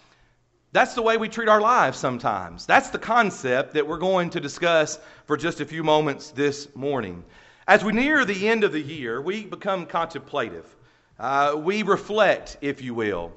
That's 0.72 0.94
the 0.94 1.02
way 1.02 1.16
we 1.16 1.28
treat 1.28 1.48
our 1.48 1.60
lives 1.60 1.98
sometimes. 1.98 2.66
That's 2.66 2.90
the 2.90 2.98
concept 2.98 3.74
that 3.74 3.86
we're 3.86 3.98
going 3.98 4.31
to 4.31 4.40
discuss 4.40 4.98
for 5.24 5.36
just 5.36 5.60
a 5.60 5.64
few 5.64 5.82
moments 5.82 6.31
this 6.31 6.74
morning. 6.74 7.24
As 7.66 7.84
we 7.84 7.92
near 7.92 8.24
the 8.24 8.48
end 8.48 8.64
of 8.64 8.72
the 8.72 8.81
year, 8.81 9.20
we 9.20 9.44
become 9.44 9.86
contemplative. 9.86 10.64
Uh, 11.19 11.56
we 11.56 11.82
reflect, 11.82 12.59
if 12.61 12.81
you 12.81 12.94
will. 12.94 13.32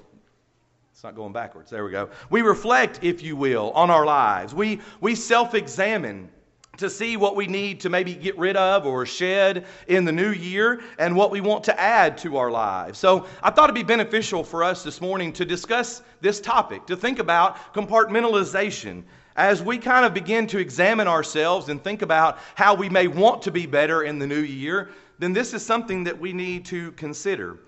It's 0.92 1.04
not 1.04 1.16
going 1.16 1.34
backwards. 1.34 1.72
There 1.72 1.84
we 1.84 1.92
go. 1.92 2.10
We 2.30 2.44
reflect, 2.44 3.00
if 3.02 3.24
you 3.24 3.36
will, 3.36 3.72
on 3.72 3.90
our 3.90 4.06
lives. 4.06 4.54
We, 4.54 4.82
we 5.00 5.16
self 5.16 5.56
examine 5.56 6.30
to 6.78 6.90
see 6.90 7.18
what 7.18 7.36
we 7.36 7.48
need 7.48 7.80
to 7.82 7.90
maybe 7.90 8.14
get 8.14 8.38
rid 8.38 8.56
of 8.56 8.86
or 8.86 9.06
shed 9.06 9.66
in 9.88 10.06
the 10.06 10.12
new 10.12 10.32
year 10.32 10.82
and 11.00 11.16
what 11.16 11.32
we 11.32 11.42
want 11.42 11.64
to 11.64 11.80
add 11.80 12.18
to 12.20 12.38
our 12.38 12.52
lives. 12.52 13.00
So 13.00 13.26
I 13.44 13.50
thought 13.50 13.66
it'd 13.66 13.76
be 13.76 13.84
beneficial 13.84 14.44
for 14.44 14.64
us 14.64 14.84
this 14.84 15.02
morning 15.02 15.34
to 15.34 15.46
discuss 15.46 16.02
this 16.22 16.40
topic, 16.40 16.86
to 16.88 16.96
think 16.96 17.20
about 17.20 17.74
compartmentalization. 17.74 19.04
As 19.36 19.62
we 19.64 19.78
kind 19.78 20.06
of 20.06 20.14
begin 20.14 20.46
to 20.48 20.60
examine 20.60 21.08
ourselves 21.08 21.70
and 21.70 21.84
think 21.84 22.02
about 22.02 22.38
how 22.56 22.74
we 22.74 22.90
may 22.90 23.08
want 23.08 23.42
to 23.44 23.52
be 23.52 23.66
better 23.66 24.04
in 24.04 24.20
the 24.20 24.28
new 24.28 24.42
year, 24.42 24.92
then 25.20 25.34
this 25.34 25.54
is 25.54 25.66
something 25.66 26.04
that 26.04 26.20
we 26.20 26.34
need 26.34 26.66
to 26.66 26.92
consider. 26.94 27.60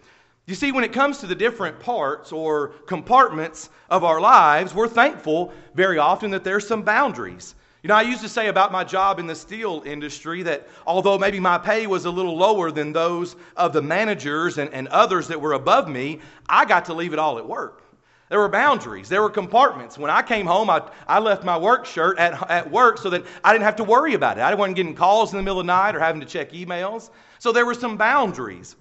You 0.46 0.56
see, 0.56 0.74
when 0.74 0.84
it 0.84 0.92
comes 0.92 1.20
to 1.20 1.28
the 1.28 1.36
different 1.36 1.80
parts 1.80 2.34
or 2.34 2.70
compartments 2.86 3.70
of 3.90 4.04
our 4.04 4.20
lives, 4.20 4.74
we're 4.74 4.90
thankful 4.90 5.54
very 5.74 5.98
often 5.98 6.32
that 6.32 6.44
there's 6.44 6.68
some 6.68 6.82
boundaries. 6.82 7.56
You 7.82 7.88
know, 7.88 7.96
I 7.96 8.02
used 8.02 8.22
to 8.22 8.30
say 8.30 8.48
about 8.48 8.72
my 8.72 8.84
job 8.84 9.20
in 9.20 9.28
the 9.28 9.36
steel 9.36 9.84
industry 9.86 10.44
that 10.44 10.68
although 10.86 11.18
maybe 11.18 11.40
my 11.40 11.58
pay 11.58 11.88
was 11.88 12.04
a 12.04 12.12
little 12.12 12.36
lower 12.36 12.72
than 12.72 12.92
those 12.92 13.38
of 13.56 13.72
the 13.72 13.82
managers 13.82 14.58
and, 14.58 14.74
and 14.74 14.90
others 14.90 15.30
that 15.30 15.40
were 15.40 15.54
above 15.54 15.88
me, 15.88 16.20
I 16.50 16.66
got 16.66 16.86
to 16.86 16.94
leave 16.94 17.14
it 17.14 17.20
all 17.20 17.38
at 17.38 17.48
work. 17.48 17.84
There 18.28 18.40
were 18.40 18.50
boundaries, 18.50 19.08
there 19.08 19.22
were 19.22 19.30
compartments. 19.30 19.98
When 19.98 20.10
I 20.10 20.22
came 20.22 20.46
home, 20.46 20.70
I, 20.70 20.82
I 21.08 21.20
left 21.20 21.46
my 21.46 21.58
work 21.58 21.86
shirt 21.86 22.18
at, 22.18 22.50
at 22.50 22.70
work 22.70 22.98
so 22.98 23.10
that 23.12 23.26
I 23.46 23.54
didn't 23.54 23.66
have 23.66 23.76
to 23.78 23.84
worry 23.84 24.14
about 24.14 24.38
it. 24.38 24.42
I 24.42 24.54
wasn't 24.56 24.76
getting 24.76 24.96
calls 24.96 25.32
in 25.32 25.38
the 25.38 25.44
middle 25.44 25.60
of 25.60 25.68
the 25.68 25.72
night 25.72 25.96
or 25.96 26.00
having 26.00 26.20
to 26.20 26.28
check 26.28 26.52
emails. 26.52 27.12
So 27.40 27.54
there 27.54 27.66
were 27.66 27.74
some 27.74 27.96
boundaries. 27.96 28.76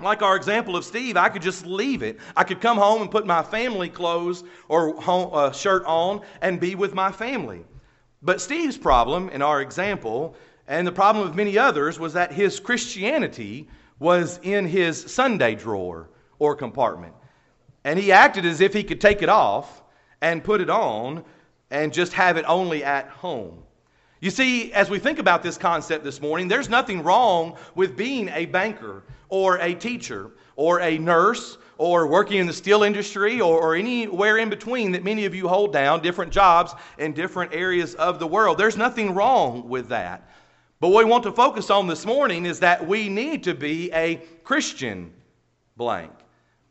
Like 0.00 0.22
our 0.22 0.36
example 0.36 0.76
of 0.76 0.84
Steve, 0.84 1.16
I 1.16 1.28
could 1.28 1.42
just 1.42 1.64
leave 1.64 2.02
it. 2.02 2.18
I 2.36 2.44
could 2.44 2.60
come 2.60 2.76
home 2.76 3.02
and 3.02 3.10
put 3.10 3.26
my 3.26 3.42
family 3.42 3.88
clothes 3.88 4.42
or 4.68 5.00
home, 5.00 5.30
uh, 5.32 5.52
shirt 5.52 5.84
on 5.84 6.22
and 6.40 6.58
be 6.58 6.74
with 6.74 6.94
my 6.94 7.12
family. 7.12 7.64
But 8.22 8.40
Steve's 8.40 8.78
problem 8.78 9.28
in 9.28 9.42
our 9.42 9.60
example, 9.60 10.34
and 10.66 10.86
the 10.86 10.92
problem 10.92 11.26
of 11.26 11.36
many 11.36 11.58
others, 11.58 12.00
was 12.00 12.12
that 12.14 12.32
his 12.32 12.58
Christianity 12.58 13.68
was 13.98 14.40
in 14.42 14.66
his 14.66 15.00
Sunday 15.12 15.54
drawer 15.54 16.08
or 16.38 16.56
compartment. 16.56 17.14
And 17.84 17.98
he 17.98 18.12
acted 18.12 18.44
as 18.44 18.60
if 18.60 18.72
he 18.72 18.84
could 18.84 19.00
take 19.00 19.22
it 19.22 19.28
off 19.28 19.82
and 20.20 20.42
put 20.42 20.60
it 20.60 20.70
on 20.70 21.24
and 21.70 21.92
just 21.92 22.12
have 22.12 22.36
it 22.36 22.44
only 22.46 22.84
at 22.84 23.08
home. 23.08 23.62
You 24.22 24.30
see, 24.30 24.72
as 24.72 24.88
we 24.88 25.00
think 25.00 25.18
about 25.18 25.42
this 25.42 25.58
concept 25.58 26.04
this 26.04 26.20
morning, 26.20 26.46
there's 26.46 26.68
nothing 26.68 27.02
wrong 27.02 27.56
with 27.74 27.96
being 27.96 28.28
a 28.28 28.46
banker 28.46 29.02
or 29.28 29.58
a 29.58 29.74
teacher 29.74 30.30
or 30.54 30.80
a 30.80 30.96
nurse 30.96 31.58
or 31.76 32.06
working 32.06 32.38
in 32.38 32.46
the 32.46 32.52
steel 32.52 32.84
industry 32.84 33.40
or, 33.40 33.60
or, 33.60 33.74
anywhere 33.74 34.38
in 34.38 34.48
between 34.48 34.92
that 34.92 35.02
many 35.02 35.24
of 35.24 35.34
you 35.34 35.48
hold 35.48 35.72
down, 35.72 36.00
different 36.00 36.32
jobs 36.32 36.72
in 36.98 37.12
different 37.12 37.52
areas 37.52 37.96
of 37.96 38.20
the 38.20 38.26
world. 38.26 38.58
There's 38.58 38.76
nothing 38.76 39.12
wrong 39.12 39.68
with 39.68 39.88
that. 39.88 40.30
But 40.78 40.90
what 40.90 41.04
we 41.04 41.10
want 41.10 41.24
to 41.24 41.32
focus 41.32 41.68
on 41.68 41.88
this 41.88 42.06
morning 42.06 42.46
is 42.46 42.60
that 42.60 42.86
we 42.86 43.08
need 43.08 43.42
to 43.42 43.54
be 43.54 43.90
a 43.92 44.22
Christian 44.44 45.12
blank. 45.76 46.12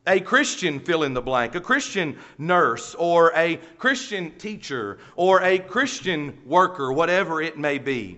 A 0.08 0.20
Christian 0.20 0.80
fill 0.80 1.04
in 1.04 1.14
the 1.14 1.22
blank, 1.22 1.54
a 1.54 1.62
Christian 1.62 2.18
nurse, 2.40 2.96
or 2.96 3.32
a 3.36 3.58
Christian 3.78 4.32
teacher, 4.32 4.98
or 5.16 5.44
a 5.44 5.60
Christian 5.60 6.40
worker, 6.46 6.92
whatever 6.92 7.40
it 7.40 7.58
may 7.58 7.78
be. 7.78 8.18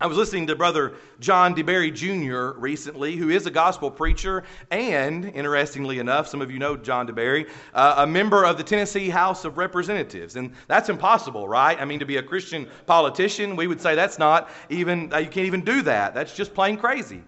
I 0.00 0.06
was 0.06 0.16
listening 0.16 0.46
to 0.46 0.54
Brother 0.54 0.94
John 1.18 1.56
DeBerry 1.56 1.92
Jr. 1.92 2.56
recently, 2.60 3.16
who 3.16 3.30
is 3.30 3.46
a 3.46 3.50
gospel 3.50 3.90
preacher 3.90 4.44
and, 4.70 5.24
interestingly 5.24 5.98
enough, 5.98 6.28
some 6.28 6.40
of 6.40 6.52
you 6.52 6.60
know 6.60 6.76
John 6.76 7.08
DeBerry, 7.08 7.50
uh, 7.74 7.96
a 7.98 8.06
member 8.06 8.44
of 8.44 8.56
the 8.56 8.62
Tennessee 8.62 9.08
House 9.08 9.44
of 9.44 9.58
Representatives. 9.58 10.36
And 10.36 10.52
that's 10.68 10.88
impossible, 10.88 11.48
right? 11.48 11.76
I 11.80 11.84
mean, 11.84 11.98
to 11.98 12.06
be 12.06 12.18
a 12.18 12.22
Christian 12.22 12.68
politician, 12.86 13.56
we 13.56 13.66
would 13.66 13.80
say 13.80 13.96
that's 13.96 14.20
not 14.20 14.50
even, 14.68 15.12
uh, 15.12 15.18
you 15.18 15.30
can't 15.30 15.46
even 15.48 15.64
do 15.64 15.82
that. 15.82 16.14
That's 16.14 16.32
just 16.32 16.54
plain 16.54 16.76
crazy. 16.76 17.24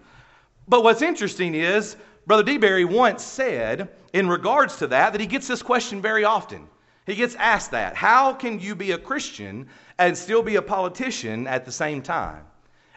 But 0.65 0.81
what's 0.85 1.01
interesting 1.01 1.55
is, 1.55 1.97
Brother 2.27 2.43
DeBerry 2.43 2.85
once 2.85 3.23
said, 3.23 3.89
in 4.13 4.27
regards 4.27 4.77
to 4.77 4.87
that, 4.87 5.11
that 5.11 5.21
he 5.21 5.27
gets 5.27 5.47
this 5.47 5.63
question 5.63 6.01
very 6.01 6.23
often. 6.23 6.67
He 7.05 7.15
gets 7.15 7.35
asked 7.35 7.71
that. 7.71 7.95
How 7.95 8.33
can 8.33 8.59
you 8.59 8.75
be 8.75 8.91
a 8.91 8.97
Christian 8.97 9.67
and 9.97 10.17
still 10.17 10.43
be 10.43 10.57
a 10.57 10.61
politician 10.61 11.47
at 11.47 11.65
the 11.65 11.71
same 11.71 12.01
time? 12.01 12.45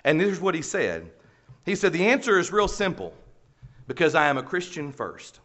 And 0.05 0.21
this 0.21 0.29
is 0.29 0.41
what 0.41 0.55
he 0.55 0.63
said. 0.63 1.11
He 1.65 1.75
said, 1.75 1.93
The 1.93 2.07
answer 2.07 2.39
is 2.39 2.53
real 2.53 2.69
simple 2.69 3.15
because 3.87 4.15
I 4.15 4.29
am 4.29 4.37
a 4.37 4.43
Christian 4.43 4.93
first. 4.93 5.41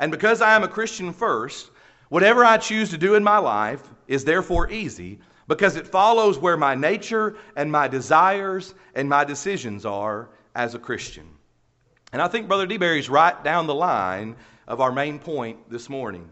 And 0.00 0.12
because 0.12 0.42
I 0.42 0.54
am 0.54 0.62
a 0.62 0.68
Christian 0.68 1.12
first, 1.12 1.70
whatever 2.10 2.44
I 2.44 2.58
choose 2.58 2.90
to 2.90 2.98
do 2.98 3.14
in 3.14 3.24
my 3.24 3.38
life 3.38 3.82
is 4.06 4.24
therefore 4.24 4.70
easy 4.70 5.18
because 5.48 5.76
it 5.76 5.86
follows 5.86 6.38
where 6.38 6.56
my 6.56 6.74
nature 6.74 7.36
and 7.56 7.72
my 7.72 7.88
desires 7.88 8.74
and 8.94 9.08
my 9.08 9.24
decisions 9.24 9.86
are 9.86 10.28
as 10.54 10.74
a 10.74 10.78
Christian. 10.78 11.26
And 12.12 12.22
I 12.22 12.28
think 12.28 12.48
Brother 12.48 12.66
DeBerry's 12.66 13.10
right 13.10 13.42
down 13.44 13.66
the 13.66 13.74
line 13.74 14.36
of 14.66 14.80
our 14.80 14.92
main 14.92 15.18
point 15.18 15.70
this 15.70 15.88
morning. 15.88 16.28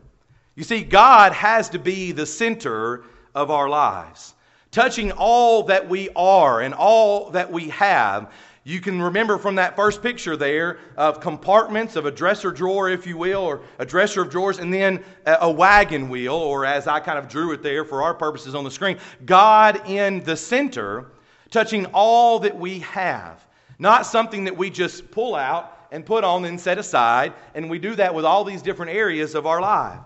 You 0.55 0.65
see, 0.65 0.83
God 0.83 1.33
has 1.33 1.69
to 1.71 1.79
be 1.79 2.13
the 2.13 2.25
center 2.25 3.05
of 3.35 3.51
our 3.51 3.69
lives, 3.69 4.35
touching 4.71 5.13
all 5.13 5.65
that 5.65 5.87
we 5.87 6.09
are 6.17 6.63
and 6.63 6.73
all 6.73 7.31
that 7.33 7.53
we 7.53 7.69
have. 7.69 8.33
You 8.65 8.81
can 8.81 9.01
remember 9.01 9.37
from 9.39 9.55
that 9.57 9.77
first 9.77 10.03
picture 10.03 10.37
there 10.37 10.79
of 10.97 11.21
compartments 11.21 11.95
of 11.95 12.07
a 12.07 12.11
dresser 12.11 12.51
drawer, 12.51 12.89
if 12.89 13.07
you 13.07 13.19
will, 13.19 13.43
or 13.43 13.61
a 13.79 13.85
dresser 13.85 14.23
of 14.23 14.31
drawers, 14.31 14.59
and 14.59 14.73
then 14.73 15.05
a 15.27 15.51
wagon 15.51 16.09
wheel, 16.09 16.35
or 16.35 16.65
as 16.65 16.89
I 16.89 17.01
kind 17.01 17.19
of 17.19 17.29
drew 17.29 17.53
it 17.53 17.63
there 17.63 17.85
for 17.85 18.03
our 18.03 18.15
purposes 18.15 18.55
on 18.55 18.65
the 18.65 18.71
screen, 18.71 18.99
God 19.27 19.89
in 19.89 20.25
the 20.25 20.37
center, 20.37 21.13
touching 21.51 21.87
all 21.93 22.39
that 22.41 22.59
we 22.59 22.81
have. 22.81 23.46
Not 23.79 24.07
something 24.07 24.45
that 24.45 24.57
we 24.57 24.71
just 24.71 25.11
pull 25.11 25.35
out 25.35 25.73
and 25.91 26.05
put 26.05 26.25
on 26.25 26.45
and 26.45 26.61
set 26.61 26.79
aside, 26.79 27.33
and 27.55 27.71
we 27.71 27.79
do 27.79 27.95
that 27.95 28.15
with 28.15 28.25
all 28.25 28.45
these 28.45 28.63
different 28.63 28.93
areas 28.93 29.35
of 29.35 29.47
our 29.47 29.61
life. 29.61 30.01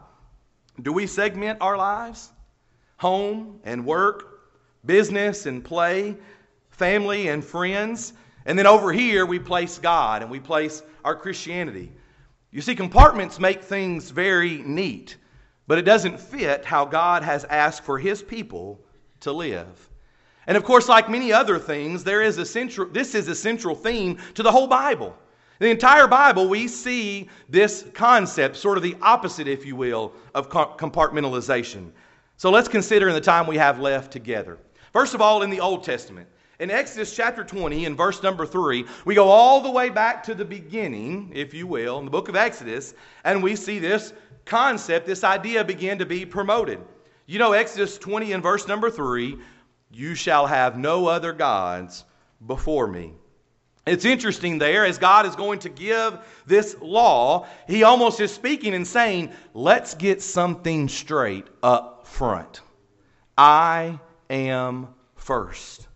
Do 0.83 0.93
we 0.93 1.07
segment 1.07 1.59
our 1.61 1.77
lives? 1.77 2.31
Home 2.99 3.61
and 3.65 3.85
work, 3.85 4.41
business 4.85 5.47
and 5.47 5.65
play, 5.65 6.17
family 6.71 7.29
and 7.29 7.45
friends. 7.45 8.13
And 8.47 8.59
then 8.59 8.67
over 8.67 8.93
here, 8.93 9.27
we 9.27 9.39
place 9.39 9.79
God 9.79 10.23
and 10.23 10.31
we 10.31 10.41
place 10.41 10.83
our 11.05 11.15
Christianity. 11.15 11.93
You 12.51 12.61
see, 12.61 12.75
compartments 12.75 13.39
make 13.39 13.63
things 13.63 14.11
very 14.11 14.63
neat, 14.63 15.17
but 15.67 15.79
it 15.79 15.83
doesn't 15.83 16.19
fit 16.19 16.65
how 16.65 16.85
God 16.85 17.23
has 17.23 17.45
asked 17.45 17.85
for 17.85 17.99
His 17.99 18.23
people 18.23 18.81
to 19.21 19.33
live. 19.33 19.90
And 20.51 20.57
of 20.57 20.65
course, 20.65 20.89
like 20.89 21.09
many 21.09 21.33
other 21.33 21.61
things, 21.61 22.03
there 22.03 22.23
is 22.23 22.39
a 22.39 22.45
central, 22.45 22.89
this 22.89 23.15
is 23.15 23.29
a 23.29 23.37
central 23.37 23.77
theme 23.77 24.19
to 24.35 24.43
the 24.43 24.51
whole 24.51 24.67
Bible. 24.67 25.17
The 25.61 25.71
entire 25.71 26.09
Bible, 26.09 26.49
we 26.49 26.67
see 26.67 27.31
this 27.49 27.87
concept, 27.95 28.57
sort 28.57 28.77
of 28.77 28.83
the 28.83 28.97
opposite, 29.01 29.47
if 29.47 29.65
you 29.65 29.77
will, 29.77 30.13
of 30.35 30.49
compartmentalization. 30.49 31.93
So 32.37 32.51
let's 32.51 32.67
consider 32.67 33.09
in 33.09 33.15
the 33.15 33.21
time 33.21 33.47
we 33.47 33.59
have 33.59 33.79
left 33.79 34.11
together. 34.11 34.59
First 34.93 35.15
of 35.15 35.21
all, 35.21 35.43
in 35.45 35.51
the 35.51 35.61
Old 35.61 35.85
Testament, 35.85 36.27
in 36.59 36.69
Exodus 36.69 37.15
chapter 37.15 37.45
20, 37.45 37.85
in 37.85 37.95
verse 37.95 38.21
number 38.21 38.45
3, 38.45 38.85
we 39.05 39.15
go 39.15 39.29
all 39.29 39.61
the 39.61 39.71
way 39.71 39.89
back 39.89 40.21
to 40.25 40.35
the 40.35 40.45
beginning, 40.45 41.31
if 41.33 41.55
you 41.55 41.69
will, 41.69 42.01
in 42.01 42.05
the 42.05 42.11
book 42.11 42.29
of 42.29 42.35
Exodus, 42.35 42.95
and 43.23 43.41
we 43.41 43.55
see 43.55 43.79
this 43.79 44.13
concept, 44.47 45.07
this 45.07 45.23
idea 45.23 45.63
begin 45.63 45.97
to 45.97 46.07
be 46.07 46.27
promoted. 46.27 46.81
You 47.27 47.39
know, 47.39 47.53
Exodus 47.53 47.99
20 47.99 48.33
and 48.33 48.43
verse 48.43 48.67
number 48.67 48.91
3 48.91 49.39
you 49.91 50.15
shall 50.15 50.47
have 50.47 50.79
no 50.79 51.07
other 51.07 51.33
gods 51.33 52.05
before 52.47 52.87
me. 52.87 53.13
It's 53.87 54.05
interesting 54.05 54.59
there, 54.59 54.85
as 54.85 54.99
God 54.99 55.27
is 55.27 55.35
going 55.35 55.59
to 55.61 55.69
give 55.69 56.19
this 56.47 56.77
law, 56.81 57.47
he 57.67 57.83
almost 57.83 58.21
is 58.21 58.33
speaking 58.33 58.75
and 58.75 58.87
saying, 58.87 59.33
let's 59.55 59.95
get 59.95 60.23
something 60.23 60.89
straight 60.89 61.47
up 61.63 62.07
front. 62.07 62.61
I 63.37 63.99
am 64.29 64.89
first. 65.17 65.89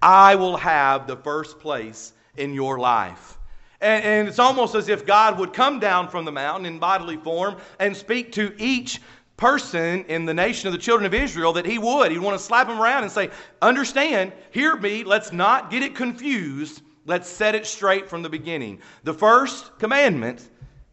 I 0.00 0.34
will 0.34 0.56
have 0.56 1.06
the 1.06 1.16
first 1.16 1.58
place 1.58 2.12
in 2.36 2.52
your 2.52 2.78
life. 2.78 3.38
And, 3.80 4.04
and, 4.04 4.28
it's 4.28 4.38
almost 4.38 4.76
as 4.76 4.88
if 4.88 5.04
God 5.04 5.38
would 5.38 5.52
come 5.52 5.80
down 5.80 6.08
from 6.08 6.24
the 6.24 6.30
mountain 6.30 6.66
in 6.66 6.78
bodily 6.78 7.16
form 7.16 7.56
and 7.80 7.96
speak 7.96 8.32
to 8.32 8.54
each 8.56 9.00
person 9.42 10.04
in 10.04 10.24
the 10.24 10.32
nation 10.32 10.68
of 10.68 10.72
the 10.72 10.78
children 10.78 11.04
of 11.04 11.12
Israel 11.12 11.52
that 11.54 11.66
he 11.66 11.76
would. 11.76 12.12
He'd 12.12 12.20
want 12.20 12.38
to 12.38 12.44
slap 12.44 12.68
them 12.68 12.80
around 12.80 13.02
and 13.02 13.10
say, 13.10 13.28
Understand, 13.60 14.32
hear 14.52 14.76
me, 14.76 15.02
let's 15.02 15.32
not 15.32 15.68
get 15.68 15.82
it 15.82 15.96
confused. 15.96 16.82
Let's 17.06 17.28
set 17.28 17.56
it 17.56 17.66
straight 17.66 18.08
from 18.08 18.22
the 18.22 18.28
beginning. 18.28 18.78
The 19.02 19.12
first 19.12 19.76
commandment 19.80 20.48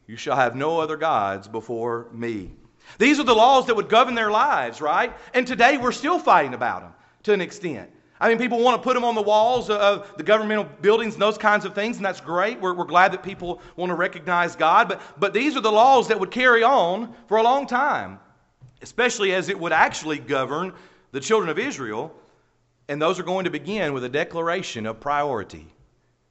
you 0.08 0.16
shall 0.16 0.36
have 0.36 0.56
no 0.56 0.80
other 0.80 0.98
gods 0.98 1.48
before 1.48 2.08
me. 2.12 2.52
These 2.98 3.20
are 3.20 3.24
the 3.24 3.36
laws 3.36 3.68
that 3.68 3.76
would 3.76 3.88
govern 3.88 4.16
their 4.16 4.32
lives, 4.32 4.82
right? 4.82 5.14
And 5.36 5.46
today 5.46 5.78
we're 5.78 5.92
still 5.92 6.18
fighting 6.18 6.56
about 6.56 6.82
them 6.82 6.94
to 7.26 7.34
an 7.34 7.42
extent. 7.42 7.92
I 8.20 8.30
mean, 8.30 8.40
people 8.40 8.60
want 8.64 8.82
to 8.82 8.84
put 8.84 8.96
them 8.96 9.04
on 9.04 9.14
the 9.14 9.22
walls 9.22 9.70
of 9.70 10.12
the 10.18 10.24
governmental 10.24 10.64
buildings 10.82 11.14
and 11.14 11.22
those 11.22 11.38
kinds 11.38 11.66
of 11.66 11.76
things, 11.76 11.98
and 11.98 12.06
that's 12.06 12.20
great. 12.20 12.60
We're, 12.60 12.74
we're 12.74 12.86
glad 12.86 13.12
that 13.12 13.22
people 13.22 13.62
want 13.76 13.92
to 13.92 13.96
recognize 13.96 14.56
God. 14.56 14.90
But, 14.90 15.02
but 15.20 15.36
these 15.36 15.56
are 15.56 15.62
the 15.62 15.72
laws 15.72 16.08
that 16.08 16.20
would 16.20 16.32
carry 16.32 16.64
on 16.64 17.14
for 17.28 17.38
a 17.38 17.44
long 17.44 17.68
time, 17.68 18.18
especially 18.82 19.34
as 19.34 19.50
it 19.50 19.60
would 19.60 19.72
actually 19.72 20.20
govern 20.20 20.74
the 21.12 21.20
children 21.20 21.50
of 21.50 21.60
Israel. 21.60 22.14
And 22.88 23.02
those 23.02 23.20
are 23.20 23.24
going 23.24 23.46
to 23.46 23.52
begin 23.52 23.94
with 23.94 24.04
a 24.04 24.10
declaration 24.10 24.86
of 24.86 25.00
priority. 25.00 25.68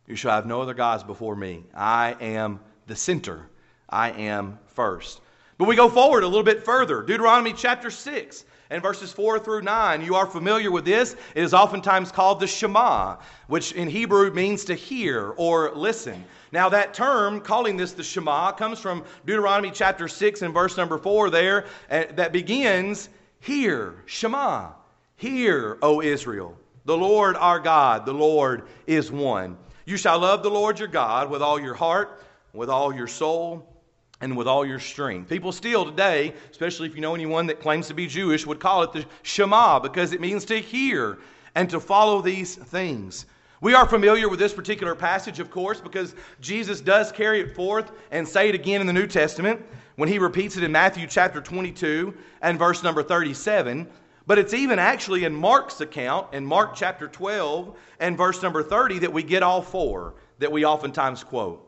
You 0.06 0.16
shall 0.16 0.32
have 0.32 0.46
no 0.46 0.60
other 0.62 0.74
gods 0.74 1.04
before 1.04 1.36
me. 1.36 1.64
I 1.74 2.16
am 2.20 2.60
the 2.86 2.96
center, 2.96 3.48
I 3.88 4.10
am 4.10 4.58
first. 4.66 5.20
But 5.58 5.68
we 5.68 5.76
go 5.76 5.88
forward 5.88 6.22
a 6.22 6.26
little 6.26 6.44
bit 6.44 6.64
further. 6.64 7.02
Deuteronomy 7.02 7.52
chapter 7.52 7.90
6 7.90 8.44
and 8.70 8.82
verses 8.82 9.12
4 9.12 9.38
through 9.38 9.62
9. 9.62 10.02
You 10.02 10.14
are 10.14 10.26
familiar 10.26 10.70
with 10.70 10.84
this. 10.84 11.16
It 11.34 11.42
is 11.42 11.54
oftentimes 11.54 12.12
called 12.12 12.40
the 12.40 12.46
Shema, 12.46 13.16
which 13.46 13.72
in 13.72 13.88
Hebrew 13.88 14.30
means 14.32 14.64
to 14.66 14.74
hear 14.74 15.34
or 15.36 15.72
listen. 15.74 16.24
Now, 16.52 16.68
that 16.70 16.94
term, 16.94 17.40
calling 17.40 17.76
this 17.76 17.92
the 17.92 18.02
Shema, 18.02 18.52
comes 18.52 18.78
from 18.78 19.04
Deuteronomy 19.26 19.70
chapter 19.70 20.08
6 20.08 20.42
and 20.42 20.52
verse 20.52 20.76
number 20.76 20.98
4 20.98 21.30
there, 21.30 21.66
uh, 21.90 22.04
that 22.12 22.32
begins, 22.32 23.08
Hear, 23.40 24.02
Shema, 24.06 24.70
hear, 25.16 25.78
O 25.82 26.02
Israel. 26.02 26.56
The 26.84 26.96
Lord 26.96 27.36
our 27.36 27.60
God, 27.60 28.06
the 28.06 28.14
Lord 28.14 28.68
is 28.86 29.12
one. 29.12 29.56
You 29.84 29.96
shall 29.96 30.18
love 30.18 30.42
the 30.42 30.50
Lord 30.50 30.78
your 30.78 30.88
God 30.88 31.30
with 31.30 31.42
all 31.42 31.60
your 31.60 31.74
heart, 31.74 32.22
with 32.52 32.70
all 32.70 32.94
your 32.94 33.06
soul, 33.06 33.77
and 34.20 34.36
with 34.36 34.48
all 34.48 34.66
your 34.66 34.80
strength. 34.80 35.28
People 35.28 35.52
still 35.52 35.84
today, 35.84 36.34
especially 36.50 36.88
if 36.88 36.94
you 36.94 37.00
know 37.00 37.14
anyone 37.14 37.46
that 37.46 37.60
claims 37.60 37.86
to 37.88 37.94
be 37.94 38.06
Jewish, 38.06 38.46
would 38.46 38.60
call 38.60 38.82
it 38.82 38.92
the 38.92 39.04
Shema 39.22 39.78
because 39.78 40.12
it 40.12 40.20
means 40.20 40.44
to 40.46 40.58
hear 40.58 41.18
and 41.54 41.70
to 41.70 41.80
follow 41.80 42.20
these 42.20 42.56
things. 42.56 43.26
We 43.60 43.74
are 43.74 43.86
familiar 43.86 44.28
with 44.28 44.38
this 44.38 44.52
particular 44.52 44.94
passage, 44.94 45.40
of 45.40 45.50
course, 45.50 45.80
because 45.80 46.14
Jesus 46.40 46.80
does 46.80 47.10
carry 47.10 47.40
it 47.40 47.54
forth 47.54 47.90
and 48.10 48.26
say 48.26 48.48
it 48.48 48.54
again 48.54 48.80
in 48.80 48.86
the 48.86 48.92
New 48.92 49.06
Testament 49.06 49.60
when 49.96 50.08
he 50.08 50.20
repeats 50.20 50.56
it 50.56 50.62
in 50.62 50.70
Matthew 50.70 51.08
chapter 51.08 51.40
22 51.40 52.14
and 52.42 52.58
verse 52.58 52.84
number 52.84 53.02
37. 53.02 53.88
But 54.26 54.38
it's 54.38 54.54
even 54.54 54.78
actually 54.78 55.24
in 55.24 55.34
Mark's 55.34 55.80
account, 55.80 56.32
in 56.34 56.44
Mark 56.46 56.76
chapter 56.76 57.08
12 57.08 57.76
and 57.98 58.16
verse 58.16 58.42
number 58.42 58.62
30, 58.62 59.00
that 59.00 59.12
we 59.12 59.22
get 59.22 59.42
all 59.42 59.62
four 59.62 60.14
that 60.38 60.52
we 60.52 60.64
oftentimes 60.64 61.24
quote 61.24 61.64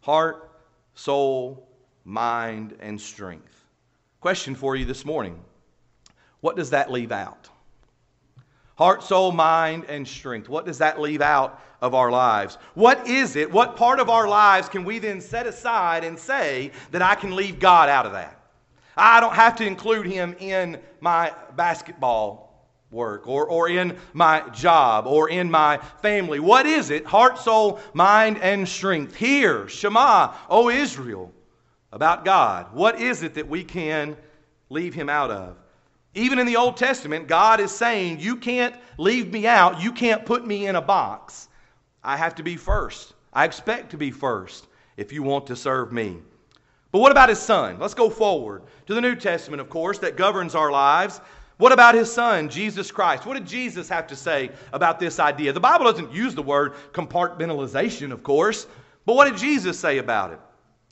heart, 0.00 0.50
soul, 0.94 1.65
mind, 2.06 2.76
and 2.78 2.98
strength. 3.00 3.64
Question 4.20 4.54
for 4.54 4.76
you 4.76 4.84
this 4.84 5.04
morning 5.04 5.38
What 6.40 6.56
does 6.56 6.70
that 6.70 6.90
leave 6.90 7.12
out? 7.12 7.50
Heart, 8.76 9.02
soul, 9.02 9.32
mind, 9.32 9.86
and 9.88 10.06
strength. 10.06 10.48
What 10.48 10.66
does 10.66 10.78
that 10.78 11.00
leave 11.00 11.20
out 11.20 11.62
of 11.80 11.94
our 11.94 12.10
lives? 12.10 12.58
What 12.74 13.08
is 13.08 13.34
it? 13.34 13.50
What 13.50 13.76
part 13.76 14.00
of 14.00 14.08
our 14.10 14.28
lives 14.28 14.68
can 14.68 14.84
we 14.84 14.98
then 14.98 15.20
set 15.20 15.46
aside 15.46 16.04
and 16.04 16.18
say 16.18 16.70
that 16.90 17.02
I 17.02 17.14
can 17.14 17.34
leave 17.34 17.58
God 17.58 17.88
out 17.88 18.06
of 18.06 18.12
that? 18.12 18.40
I 18.96 19.20
don't 19.20 19.34
have 19.34 19.56
to 19.56 19.66
include 19.66 20.06
Him 20.06 20.36
in 20.38 20.78
my 21.00 21.32
basketball 21.56 22.68
work 22.90 23.26
or, 23.26 23.46
or 23.46 23.68
in 23.68 23.96
my 24.12 24.48
job 24.50 25.06
or 25.06 25.28
in 25.28 25.50
my 25.50 25.78
family. 26.02 26.38
What 26.38 26.66
is 26.66 26.90
it? 26.90 27.04
Heart, 27.04 27.38
soul, 27.38 27.80
mind, 27.94 28.38
and 28.38 28.68
strength. 28.68 29.16
Hear, 29.16 29.68
Shema, 29.68 30.34
O 30.48 30.70
Israel 30.70 31.32
about 31.96 32.26
God. 32.26 32.74
What 32.74 33.00
is 33.00 33.22
it 33.22 33.34
that 33.34 33.48
we 33.48 33.64
can 33.64 34.18
leave 34.68 34.92
him 34.92 35.08
out 35.08 35.30
of? 35.30 35.56
Even 36.14 36.38
in 36.38 36.46
the 36.46 36.56
Old 36.56 36.76
Testament, 36.76 37.26
God 37.26 37.58
is 37.58 37.70
saying, 37.70 38.20
You 38.20 38.36
can't 38.36 38.76
leave 38.98 39.32
me 39.32 39.46
out. 39.46 39.80
You 39.80 39.92
can't 39.92 40.24
put 40.26 40.46
me 40.46 40.66
in 40.66 40.76
a 40.76 40.82
box. 40.82 41.48
I 42.04 42.18
have 42.18 42.34
to 42.34 42.42
be 42.42 42.56
first. 42.56 43.14
I 43.32 43.46
expect 43.46 43.90
to 43.90 43.96
be 43.96 44.10
first 44.10 44.66
if 44.98 45.10
you 45.10 45.22
want 45.22 45.46
to 45.46 45.56
serve 45.56 45.90
me. 45.90 46.18
But 46.92 46.98
what 46.98 47.12
about 47.12 47.30
his 47.30 47.38
son? 47.38 47.78
Let's 47.78 47.94
go 47.94 48.10
forward 48.10 48.64
to 48.86 48.94
the 48.94 49.00
New 49.00 49.16
Testament, 49.16 49.62
of 49.62 49.70
course, 49.70 49.98
that 50.00 50.18
governs 50.18 50.54
our 50.54 50.70
lives. 50.70 51.22
What 51.56 51.72
about 51.72 51.94
his 51.94 52.12
son, 52.12 52.50
Jesus 52.50 52.90
Christ? 52.90 53.24
What 53.24 53.38
did 53.38 53.46
Jesus 53.46 53.88
have 53.88 54.06
to 54.08 54.16
say 54.16 54.50
about 54.74 55.00
this 55.00 55.18
idea? 55.18 55.54
The 55.54 55.60
Bible 55.60 55.86
doesn't 55.86 56.12
use 56.12 56.34
the 56.34 56.42
word 56.42 56.74
compartmentalization, 56.92 58.12
of 58.12 58.22
course, 58.22 58.66
but 59.06 59.16
what 59.16 59.30
did 59.30 59.38
Jesus 59.38 59.78
say 59.80 59.96
about 59.96 60.34
it? 60.34 60.40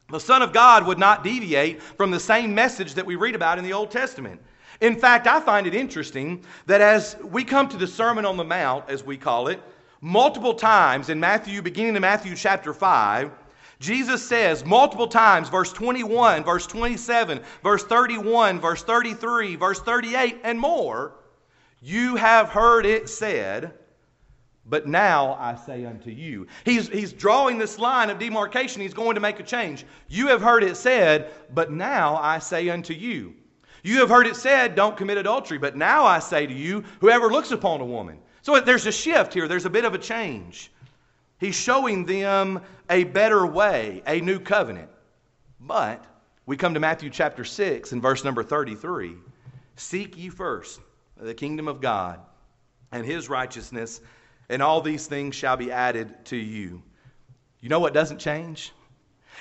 The 0.09 0.21
Son 0.21 0.43
of 0.43 0.53
God 0.53 0.87
would 0.87 0.99
not 0.99 1.25
deviate 1.25 1.83
from 1.83 2.11
the 2.11 2.21
same 2.21 2.55
message 2.55 2.95
that 2.95 3.07
we 3.07 3.17
read 3.17 3.35
about 3.35 3.59
in 3.59 3.65
the 3.65 3.73
Old 3.73 3.91
Testament. 3.91 4.41
In 4.81 4.97
fact, 4.97 5.27
I 5.27 5.41
find 5.41 5.67
it 5.67 5.75
interesting 5.75 6.45
that 6.67 6.81
as 6.81 7.17
we 7.23 7.45
come 7.45 7.69
to 7.69 7.77
the 7.77 7.87
Sermon 7.87 8.25
on 8.25 8.37
the 8.37 8.45
Mount, 8.45 8.89
as 8.89 9.05
we 9.05 9.17
call 9.17 9.49
it, 9.49 9.63
multiple 10.01 10.55
times 10.55 11.09
in 11.09 11.19
Matthew, 11.19 11.63
beginning 11.63 11.97
in 11.97 12.03
Matthew 12.03 12.37
chapter 12.37 12.75
5, 12.75 13.31
Jesus 13.81 14.23
says 14.27 14.65
multiple 14.65 15.07
times, 15.07 15.49
verse 15.49 15.73
21, 15.73 16.45
verse 16.45 16.67
27, 16.67 17.41
verse 17.63 17.85
31, 17.85 18.61
verse 18.61 18.83
33, 18.83 19.57
verse 19.57 19.81
38, 19.81 20.41
and 20.45 20.59
more, 20.59 21.15
you 21.81 22.17
have 22.17 22.49
heard 22.49 22.87
it 22.87 23.09
said, 23.09 23.75
but 24.67 24.87
now 24.87 25.35
I 25.39 25.57
say 25.57 25.85
unto 25.85 26.11
you. 26.11 26.47
He's, 26.65 26.89
he's 26.89 27.13
drawing 27.13 27.59
this 27.59 27.79
line 27.79 28.11
of 28.11 28.19
demarcation. 28.19 28.81
He's 28.81 28.95
going 28.95 29.15
to 29.15 29.21
make 29.21 29.41
a 29.41 29.43
change. 29.43 29.85
You 30.09 30.29
have 30.29 30.41
heard 30.41 30.65
it 30.65 30.77
said, 30.77 31.33
but 31.53 31.71
now 31.71 32.17
I 32.17 32.39
say 32.39 32.69
unto 32.71 32.95
you. 32.95 33.35
You 33.83 34.01
have 34.01 34.09
heard 34.09 34.27
it 34.27 34.37
said, 34.37 34.75
don't 34.75 34.97
commit 34.97 35.19
adultery, 35.19 35.59
but 35.59 35.77
now 35.77 36.07
I 36.07 36.19
say 36.19 36.47
to 36.47 36.55
you, 36.55 36.85
whoever 37.01 37.31
looks 37.31 37.51
upon 37.51 37.83
a 37.83 37.85
woman. 37.85 38.19
So 38.41 38.59
there's 38.59 38.87
a 38.87 38.93
shift 38.93 39.35
here, 39.35 39.47
there's 39.47 39.67
a 39.67 39.71
bit 39.71 39.85
of 39.85 39.95
a 39.95 39.99
change. 39.99 40.73
He's 41.39 41.55
showing 41.55 42.07
them 42.07 42.63
a 42.89 43.05
better 43.05 43.47
way, 43.47 44.03
a 44.07 44.21
new 44.21 44.39
covenant. 44.39 44.89
But 45.61 46.03
we 46.47 46.57
come 46.57 46.75
to 46.75 46.81
Matthew 46.81 47.11
chapter 47.11 47.45
6 47.45 47.93
and 47.93 48.01
verse 48.01 48.25
number 48.25 48.43
33. 48.43 49.17
Seek 49.77 50.17
ye 50.17 50.31
first 50.31 50.81
the 51.19 51.35
kingdom 51.35 51.69
of 51.69 51.81
God 51.81 52.21
and 52.93 53.05
his 53.05 53.29
righteousness, 53.29 54.01
and 54.49 54.63
all 54.63 54.81
these 54.81 55.07
things 55.07 55.35
shall 55.35 55.57
be 55.57 55.71
added 55.73 56.25
to 56.27 56.37
you. 56.37 56.83
You 57.61 57.69
know 57.69 57.81
what 57.81 57.95
doesn't 57.95 58.19
change? 58.19 58.73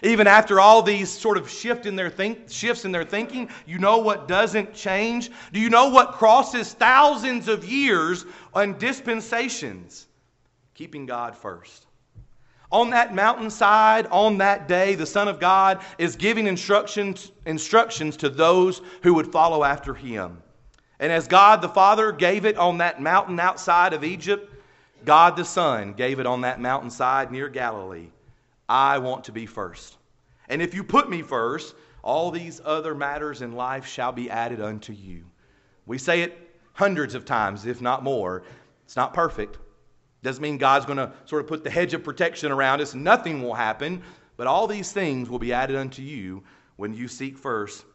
Even 0.01 0.27
after 0.27 0.60
all 0.60 0.81
these 0.81 1.10
sort 1.10 1.38
of 1.38 1.50
shift 1.50 1.86
in 1.86 1.95
their 1.95 2.10
think, 2.10 2.50
shifts 2.50 2.83
in 2.83 2.91
their 2.91 3.03
thinking, 3.03 3.50
you 3.65 3.77
know 3.77 4.00
what 4.00 4.27
doesn't 4.27 4.74
change? 4.74 5.29
Do 5.51 5.60
you 5.60 5.69
know 5.69 5.89
what 5.89 6.13
crosses 6.13 6.74
thousands 6.74 7.48
of 7.48 7.63
years 7.63 8.25
on 8.53 8.77
dispensations? 8.79 10.07
Keeping 10.74 11.05
God 11.05 11.36
first. 11.36 11.86
On 12.72 12.89
that 12.89 13.13
mountainside, 13.13 14.07
on 14.07 14.39
that 14.39 14.67
day, 14.67 14.95
the 14.95 15.05
Son 15.05 15.27
of 15.27 15.39
God 15.39 15.79
is 16.00 16.15
giving 16.15 16.48
instructions, 16.48 17.31
instructions 17.45 18.17
to 18.17 18.29
those 18.29 18.81
who 19.03 19.13
would 19.13 19.31
follow 19.31 19.63
after 19.63 19.93
him. 19.93 20.41
And 21.00 21.12
as 21.12 21.27
God 21.27 21.62
the 21.62 21.69
Father 21.69 22.12
gave 22.12 22.45
it 22.45 22.57
on 22.57 22.79
that 22.79 23.00
mountain 23.00 23.39
outside 23.39 23.93
of 23.93 24.03
Egypt, 24.03 24.52
God 25.05 25.36
the 25.36 25.45
Son 25.45 25.93
gave 25.93 26.19
it 26.19 26.25
on 26.25 26.41
that 26.41 26.62
mountainside 26.62 27.31
near 27.31 27.50
Galilee. 27.50 28.10
I 28.69 28.98
want 29.00 29.25
to 29.25 29.31
be 29.31 29.45
first. 29.45 29.98
And 30.50 30.62
if 30.62 30.74
you 30.74 30.83
put 30.83 31.10
me 31.10 31.22
first, 31.22 31.75
all 32.01 32.31
these 32.31 32.62
other 32.63 32.95
matters 32.95 33.41
in 33.41 33.53
life 33.53 33.86
shall 33.86 34.12
be 34.12 34.29
added 34.29 34.62
unto 34.62 34.93
you. 34.93 35.24
We 35.86 35.98
say 35.98 36.22
it 36.22 36.38
hundreds 36.74 37.15
of 37.15 37.25
times, 37.25 37.65
if 37.65 37.81
not 37.81 38.03
more. 38.03 38.43
It's 38.86 38.95
not 38.95 39.13
perfect. 39.13 39.57
Doesn't 40.22 40.41
mean 40.41 40.57
God's 40.57 40.86
going 40.86 40.98
to 40.98 41.12
sort 41.25 41.41
of 41.41 41.48
put 41.48 41.63
the 41.63 41.69
hedge 41.69 41.93
of 41.93 42.03
protection 42.03 42.51
around 42.51 42.81
us. 42.81 42.93
Nothing 42.93 43.41
will 43.41 43.53
happen, 43.53 44.01
but 44.38 44.48
all 44.48 44.67
these 44.67 44.91
things 44.91 45.29
will 45.29 45.39
be 45.39 45.53
added 45.53 45.75
unto 45.75 46.01
you 46.01 46.43
when 46.77 46.93
you 46.93 47.07
seek 47.07 47.38
first 47.38 47.86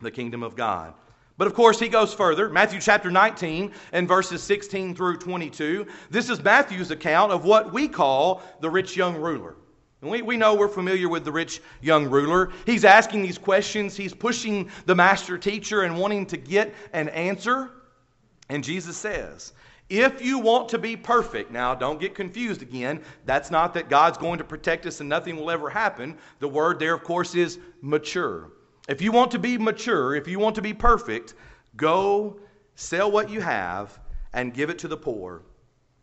the 0.00 0.10
kingdom 0.10 0.42
of 0.42 0.56
God. 0.56 0.94
But 1.38 1.46
of 1.46 1.54
course, 1.54 1.78
he 1.78 1.88
goes 1.88 2.12
further. 2.12 2.50
Matthew 2.50 2.80
chapter 2.80 3.12
19 3.12 3.72
and 3.92 4.08
verses 4.08 4.42
16 4.42 4.96
through 4.96 5.18
22. 5.18 5.86
This 6.10 6.28
is 6.28 6.42
Matthew's 6.42 6.90
account 6.90 7.30
of 7.30 7.44
what 7.44 7.72
we 7.72 7.86
call 7.86 8.42
the 8.60 8.68
rich 8.68 8.96
young 8.96 9.16
ruler. 9.16 9.54
And 10.02 10.10
we, 10.10 10.20
we 10.20 10.36
know 10.36 10.54
we're 10.54 10.68
familiar 10.68 11.08
with 11.08 11.24
the 11.24 11.32
rich 11.32 11.60
young 11.80 12.10
ruler. 12.10 12.50
He's 12.66 12.84
asking 12.84 13.22
these 13.22 13.38
questions, 13.38 13.96
he's 13.96 14.12
pushing 14.12 14.68
the 14.86 14.96
master 14.96 15.38
teacher 15.38 15.82
and 15.82 15.96
wanting 15.96 16.26
to 16.26 16.36
get 16.36 16.74
an 16.92 17.08
answer. 17.10 17.70
And 18.48 18.64
Jesus 18.64 18.96
says, 18.96 19.52
if 19.88 20.20
you 20.20 20.40
want 20.40 20.68
to 20.70 20.78
be 20.78 20.96
perfect, 20.96 21.52
now 21.52 21.74
don't 21.74 22.00
get 22.00 22.14
confused 22.16 22.62
again. 22.62 23.00
That's 23.26 23.50
not 23.50 23.74
that 23.74 23.88
God's 23.88 24.18
going 24.18 24.38
to 24.38 24.44
protect 24.44 24.86
us 24.86 25.00
and 25.00 25.08
nothing 25.08 25.36
will 25.36 25.50
ever 25.50 25.70
happen. 25.70 26.18
The 26.40 26.48
word 26.48 26.80
there, 26.80 26.94
of 26.94 27.04
course, 27.04 27.34
is 27.36 27.58
mature. 27.80 28.50
If 28.88 29.02
you 29.02 29.12
want 29.12 29.30
to 29.32 29.38
be 29.38 29.58
mature, 29.58 30.16
if 30.16 30.26
you 30.26 30.38
want 30.38 30.54
to 30.56 30.62
be 30.62 30.72
perfect, 30.72 31.34
go 31.76 32.40
sell 32.74 33.10
what 33.10 33.28
you 33.28 33.42
have 33.42 33.98
and 34.32 34.54
give 34.54 34.70
it 34.70 34.78
to 34.78 34.88
the 34.88 34.96
poor, 34.96 35.42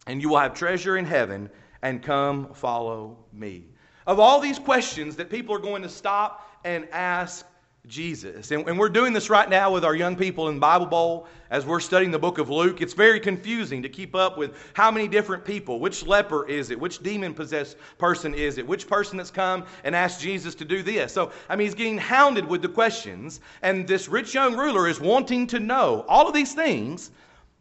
and 0.06 0.22
you 0.22 0.30
will 0.30 0.38
have 0.38 0.54
treasure 0.54 0.98
in 0.98 1.06
heaven, 1.06 1.50
and 1.82 2.04
come 2.04 2.54
follow 2.54 3.18
me. 3.34 3.66
Of 4.06 4.20
all 4.20 4.40
these 4.40 4.60
questions 4.60 5.16
that 5.16 5.32
people 5.32 5.56
are 5.56 5.60
going 5.60 5.82
to 5.82 5.90
stop 5.90 6.48
and 6.64 6.88
ask 6.92 7.46
Jesus. 7.88 8.52
And, 8.52 8.68
and, 8.68 8.78
we're 8.78 8.90
doing 8.90 9.14
this 9.14 9.30
right 9.30 9.50
now 9.50 9.72
with 9.72 9.86
our 9.86 9.96
young 9.96 10.16
people 10.16 10.50
in 10.50 10.60
Bible 10.60 10.86
Bowl 10.86 11.28
as 11.50 11.66
we're 11.66 11.80
studying 11.80 12.12
the 12.12 12.20
book 12.20 12.38
of 12.38 12.50
Luke. 12.50 12.82
It's 12.82 12.94
very 12.94 13.20
confusing 13.20 13.82
to 13.84 13.90
keep 13.90 14.16
up 14.16 14.38
with 14.38 14.56
how 14.74 14.92
many 14.92 15.08
different 15.08 15.46
people. 15.46 15.80
Which 15.80 16.06
leper 16.06 16.48
is 16.48 16.72
it? 16.72 16.80
Which 16.80 17.00
demon 17.00 17.34
possessed 17.34 17.78
person 17.98 18.34
is 18.34 18.58
it? 18.58 18.68
Which 18.68 18.88
person 18.88 19.18
that's 19.18 19.32
come 19.32 19.66
and 19.84 19.96
asked 19.96 20.22
Jesus 20.22 20.56
to 20.56 20.66
do 20.66 20.84
this? 20.84 21.14
So, 21.14 21.32
I 21.50 21.56
mean, 21.56 21.68
he's 21.68 21.76
getting 21.76 21.98
hounded 21.98 22.48
with 22.48 22.62
the 22.62 22.70
questions. 22.70 23.40
And 23.62 23.88
this 23.88 24.08
rich 24.08 24.34
young 24.34 24.56
ruler 24.56 24.88
is 24.88 25.00
wanting 25.00 25.48
to 25.48 25.60
know 25.60 26.06
all 26.08 26.28
of 26.28 26.34
these 26.34 26.54
things. 26.54 27.12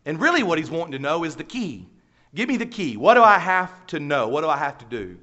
And 0.07 0.21
really, 0.21 0.43
what 0.43 0.59
he's 0.59 0.71
wanting 0.71 0.93
to 0.93 0.99
know 0.99 1.25
is 1.25 1.37
the 1.37 1.45
key. 1.45 1.89
Give 2.35 2.49
me 2.49 2.57
the 2.57 2.67
key. 2.67 2.97
What 2.97 3.15
do 3.15 3.23
I 3.23 3.39
have 3.39 3.87
to 3.89 4.01
know? 4.01 4.29
What 4.29 4.41
do 4.41 4.49
I 4.49 4.57
have 4.57 4.79
to 4.79 4.85
do? 4.85 5.17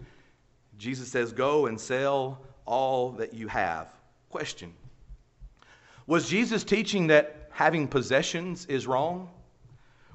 Jesus 0.78 1.10
says, 1.10 1.32
Go 1.32 1.68
and 1.68 1.80
sell 1.80 2.42
all 2.66 3.12
that 3.12 3.34
you 3.34 3.48
have. 3.48 3.88
Question 4.30 4.74
was 6.12 6.28
Jesus 6.28 6.66
teaching 6.66 7.08
that 7.08 7.48
having 7.52 7.88
possessions 7.88 8.66
is 8.66 8.86
wrong? 8.86 9.30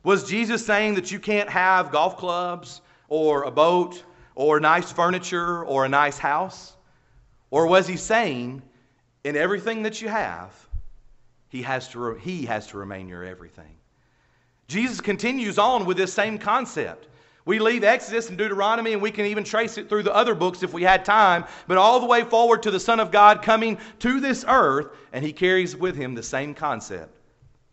Was 0.03 0.29
Jesus 0.29 0.67
saying 0.67 0.97
that 0.97 1.11
you 1.11 1.19
can't 1.19 1.49
have 1.49 1.91
golf 1.91 2.19
clubs 2.19 2.83
or 3.09 3.45
a 3.45 3.51
boat 3.51 4.05
or 4.35 4.61
nice 4.61 4.93
furniture 4.93 5.65
or 5.65 5.87
a 5.87 5.89
nice 5.89 6.19
house? 6.19 6.77
Or 7.51 7.67
was 7.67 7.87
he 7.87 7.97
saying, 7.97 8.61
in 9.25 9.37
everything 9.37 9.85
that 9.85 10.03
you 10.03 10.09
have, 10.09 10.53
he 11.49 11.63
has 11.63 11.89
to, 11.89 11.99
re- 11.99 12.21
he 12.21 12.45
has 12.45 12.67
to 12.67 12.77
remain 12.77 13.09
your 13.09 13.25
everything? 13.25 13.75
Jesus 14.69 15.01
continues 15.01 15.59
on 15.59 15.87
with 15.87 15.97
this 15.97 16.13
same 16.13 16.37
concept. 16.37 17.09
We 17.47 17.61
leave 17.61 17.85
Exodus 17.85 18.29
and 18.29 18.37
Deuteronomy, 18.37 18.93
and 18.93 19.01
we 19.01 19.13
can 19.13 19.25
even 19.25 19.45
trace 19.45 19.79
it 19.79 19.89
through 19.89 20.03
the 20.03 20.15
other 20.15 20.35
books 20.35 20.65
if 20.65 20.75
we 20.75 20.83
had 20.83 21.05
time, 21.05 21.45
but 21.69 21.79
all 21.79 22.01
the 22.01 22.07
way 22.07 22.25
forward 22.25 22.65
to 22.65 22.73
the 22.73 22.81
Son 22.81 22.99
of 22.99 23.13
God 23.13 23.41
coming 23.41 23.79
to 24.01 24.21
this 24.21 24.45
earth, 24.49 24.89
and 25.13 25.25
he 25.25 25.33
carries 25.33 25.77
with 25.77 25.97
him 25.97 26.15
the 26.15 26.23
same 26.23 26.53
concept 26.53 27.17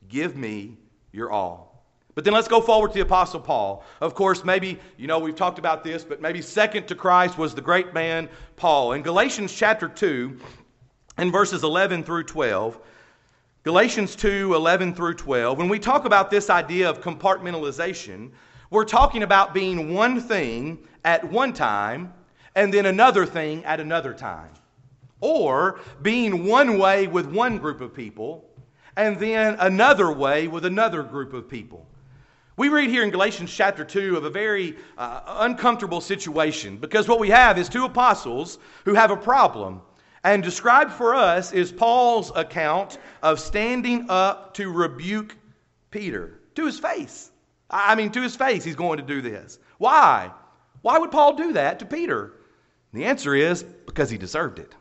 Give 0.07 0.38
me 0.38 0.77
your 1.12 1.31
all. 1.31 1.83
But 2.13 2.23
then 2.23 2.36
let's 2.36 2.47
go 2.47 2.62
forward 2.62 2.89
to 2.89 2.93
the 2.93 3.01
Apostle 3.01 3.39
Paul. 3.39 3.83
Of 3.99 4.13
course, 4.13 4.43
maybe, 4.43 4.79
you 4.97 5.07
know, 5.07 5.17
we've 5.17 5.36
talked 5.36 5.57
about 5.57 5.83
this, 5.83 6.03
but 6.03 6.21
maybe 6.21 6.43
second 6.43 6.88
to 6.89 6.95
Christ 6.95 7.39
was 7.39 7.55
the 7.55 7.62
great 7.62 7.95
man 7.95 8.29
Paul. 8.55 8.91
In 8.91 9.01
Galatians 9.01 9.51
chapter 9.51 9.88
2, 9.88 10.38
in 11.17 11.31
verses 11.31 11.63
11 11.63 12.03
through 12.03 12.25
12, 12.25 12.79
Galatians 13.63 14.15
2 14.15 14.53
11 14.53 14.93
through 14.93 15.15
12, 15.15 15.57
when 15.57 15.69
we 15.69 15.79
talk 15.79 16.05
about 16.05 16.29
this 16.29 16.51
idea 16.51 16.88
of 16.88 17.01
compartmentalization, 17.01 18.29
we're 18.73 18.86
talking 18.86 19.21
about 19.21 19.53
being 19.53 19.93
one 19.93 20.19
thing 20.19 20.79
at 21.05 21.23
one 21.31 21.53
time 21.53 22.12
and 22.55 22.73
then 22.73 22.88
another 22.88 23.23
thing 23.23 23.63
at 23.65 23.79
another 23.79 24.15
time. 24.15 24.49
Or 25.21 25.79
being 26.01 26.45
one 26.45 26.79
way 26.79 27.05
with 27.05 27.27
one 27.27 27.59
group 27.59 27.81
of 27.81 27.93
people 27.93 28.49
and 28.97 29.19
then 29.19 29.57
another 29.59 30.12
way 30.12 30.47
with 30.47 30.65
another 30.65 31.03
group 31.03 31.33
of 31.33 31.47
people. 31.47 31.86
We 32.57 32.69
read 32.69 32.89
here 32.89 33.03
in 33.03 33.12
Galatians 33.12 33.53
chapter 33.53 33.86
2 33.86 34.17
of 34.17 34.25
a 34.25 34.29
very 34.31 34.75
uh, 34.97 35.21
uncomfortable 35.41 36.01
situation 36.01 36.77
because 36.77 37.07
what 37.07 37.19
we 37.19 37.29
have 37.29 37.59
is 37.59 37.69
two 37.69 37.86
apostles 37.86 38.57
who 38.86 38.95
have 38.95 39.12
a 39.12 39.17
problem. 39.17 39.81
And 40.23 40.41
described 40.41 40.93
for 40.93 41.13
us 41.13 41.53
is 41.53 41.71
Paul's 41.71 42.31
account 42.36 42.97
of 43.21 43.39
standing 43.39 44.07
up 44.09 44.55
to 44.55 44.71
rebuke 44.71 45.38
Peter 45.91 46.39
to 46.55 46.65
his 46.65 46.79
face. 46.79 47.29
I 47.73 47.95
mean, 47.95 48.12
to 48.12 48.21
his 48.21 48.36
face, 48.36 48.63
he's 48.63 48.75
going 48.75 48.97
to 48.97 49.03
do 49.03 49.21
this. 49.21 49.57
Why? 49.79 50.31
Why 50.83 50.99
would 50.99 51.12
Paul 51.12 51.36
do 51.36 51.53
that 51.53 51.79
to 51.79 51.86
Peter? 51.86 52.33
the 52.93 53.05
answer 53.05 53.33
is 53.33 53.63
because 53.63 54.12
he 54.12 54.19
deserved 54.19 54.59
it. 54.59 54.75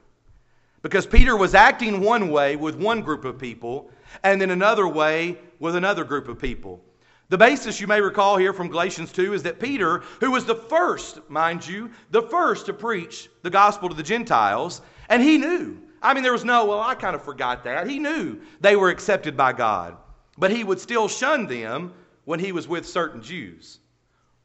Because 0.82 1.06
Peter 1.06 1.34
was 1.34 1.54
acting 1.54 2.02
one 2.02 2.28
way 2.28 2.56
with 2.56 2.74
one 2.74 3.00
group 3.00 3.24
of 3.24 3.38
people, 3.38 3.90
and 4.22 4.38
then 4.38 4.50
another 4.50 4.86
way 4.86 5.38
with 5.58 5.76
another 5.76 6.04
group 6.04 6.28
of 6.28 6.38
people. 6.38 6.84
The 7.30 7.38
basis 7.38 7.80
you 7.80 7.86
may 7.86 8.02
recall 8.02 8.36
here 8.36 8.52
from 8.52 8.68
Galatians 8.68 9.10
2 9.12 9.32
is 9.32 9.42
that 9.44 9.58
Peter, 9.58 10.02
who 10.20 10.30
was 10.30 10.44
the 10.44 10.54
first, 10.54 11.20
mind 11.30 11.66
you, 11.66 11.90
the 12.10 12.20
first 12.20 12.66
to 12.66 12.74
preach 12.74 13.30
the 13.40 13.48
gospel 13.48 13.88
to 13.88 13.94
the 13.94 14.02
Gentiles, 14.02 14.82
and 15.08 15.22
he 15.22 15.38
knew. 15.38 15.80
I 16.02 16.12
mean, 16.12 16.22
there 16.22 16.32
was 16.32 16.44
no, 16.44 16.66
well, 16.66 16.80
I 16.80 16.94
kind 16.94 17.14
of 17.14 17.24
forgot 17.24 17.64
that. 17.64 17.88
He 17.88 17.98
knew 17.98 18.38
they 18.60 18.76
were 18.76 18.90
accepted 18.90 19.34
by 19.34 19.54
God. 19.54 19.96
But 20.36 20.50
he 20.50 20.64
would 20.64 20.80
still 20.80 21.08
shun 21.08 21.46
them 21.46 21.94
when 22.24 22.40
he 22.40 22.52
was 22.52 22.68
with 22.68 22.86
certain 22.86 23.22
Jews. 23.22 23.78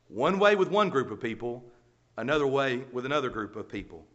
One 0.07 0.39
way 0.39 0.55
with 0.55 0.69
one 0.69 0.89
group 0.89 1.11
of 1.11 1.19
people, 1.19 1.63
another 2.17 2.47
way 2.47 2.83
with 2.91 3.05
another 3.05 3.29
group 3.29 3.55
of 3.55 3.69
people. 3.69 4.05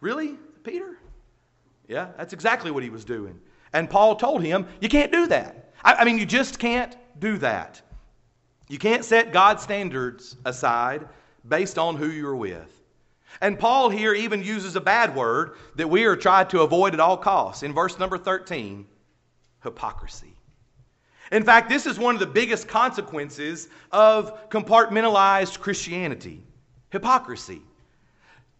Really, 0.00 0.36
Peter? 0.62 0.98
Yeah, 1.88 2.08
that's 2.16 2.32
exactly 2.32 2.70
what 2.70 2.82
he 2.82 2.90
was 2.90 3.04
doing. 3.04 3.40
And 3.72 3.88
Paul 3.88 4.16
told 4.16 4.42
him, 4.42 4.66
You 4.80 4.88
can't 4.88 5.12
do 5.12 5.26
that. 5.28 5.72
I, 5.82 5.94
I 5.94 6.04
mean, 6.04 6.18
you 6.18 6.26
just 6.26 6.58
can't 6.58 6.96
do 7.18 7.38
that. 7.38 7.80
You 8.68 8.78
can't 8.78 9.04
set 9.04 9.32
God's 9.32 9.62
standards 9.62 10.36
aside 10.44 11.08
based 11.46 11.78
on 11.78 11.96
who 11.96 12.08
you're 12.08 12.36
with. 12.36 12.74
And 13.40 13.58
Paul 13.58 13.88
here 13.88 14.14
even 14.14 14.42
uses 14.42 14.76
a 14.76 14.80
bad 14.80 15.14
word 15.14 15.56
that 15.76 15.88
we 15.88 16.04
are 16.04 16.16
trying 16.16 16.48
to 16.48 16.62
avoid 16.62 16.94
at 16.94 17.00
all 17.00 17.16
costs. 17.16 17.62
In 17.62 17.72
verse 17.72 17.98
number 17.98 18.18
13, 18.18 18.86
hypocrisy. 19.62 20.34
In 21.30 21.44
fact, 21.44 21.68
this 21.68 21.86
is 21.86 21.98
one 21.98 22.14
of 22.14 22.20
the 22.20 22.26
biggest 22.26 22.68
consequences 22.68 23.68
of 23.92 24.48
compartmentalized 24.50 25.60
Christianity 25.60 26.42
hypocrisy. 26.90 27.60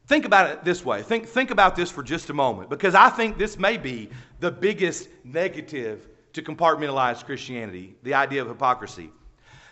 Think 0.07 0.25
about 0.25 0.51
it 0.51 0.65
this 0.65 0.85
way. 0.85 1.03
Think, 1.03 1.27
think 1.27 1.51
about 1.51 1.77
this 1.77 1.91
for 1.91 2.03
just 2.03 2.31
a 2.31 2.35
moment, 2.35 2.71
because 2.71 2.95
I 2.95 3.11
think 3.11 3.37
this 3.37 3.59
may 3.59 3.77
be 3.77 4.11
the 4.41 4.51
biggest 4.51 5.09
negative 5.25 6.09
to 6.33 6.43
compartmentalized 6.43 7.25
Christianity 7.25 7.95
the 8.03 8.15
idea 8.15 8.43
of 8.43 8.49
hypocrisy. 8.49 9.11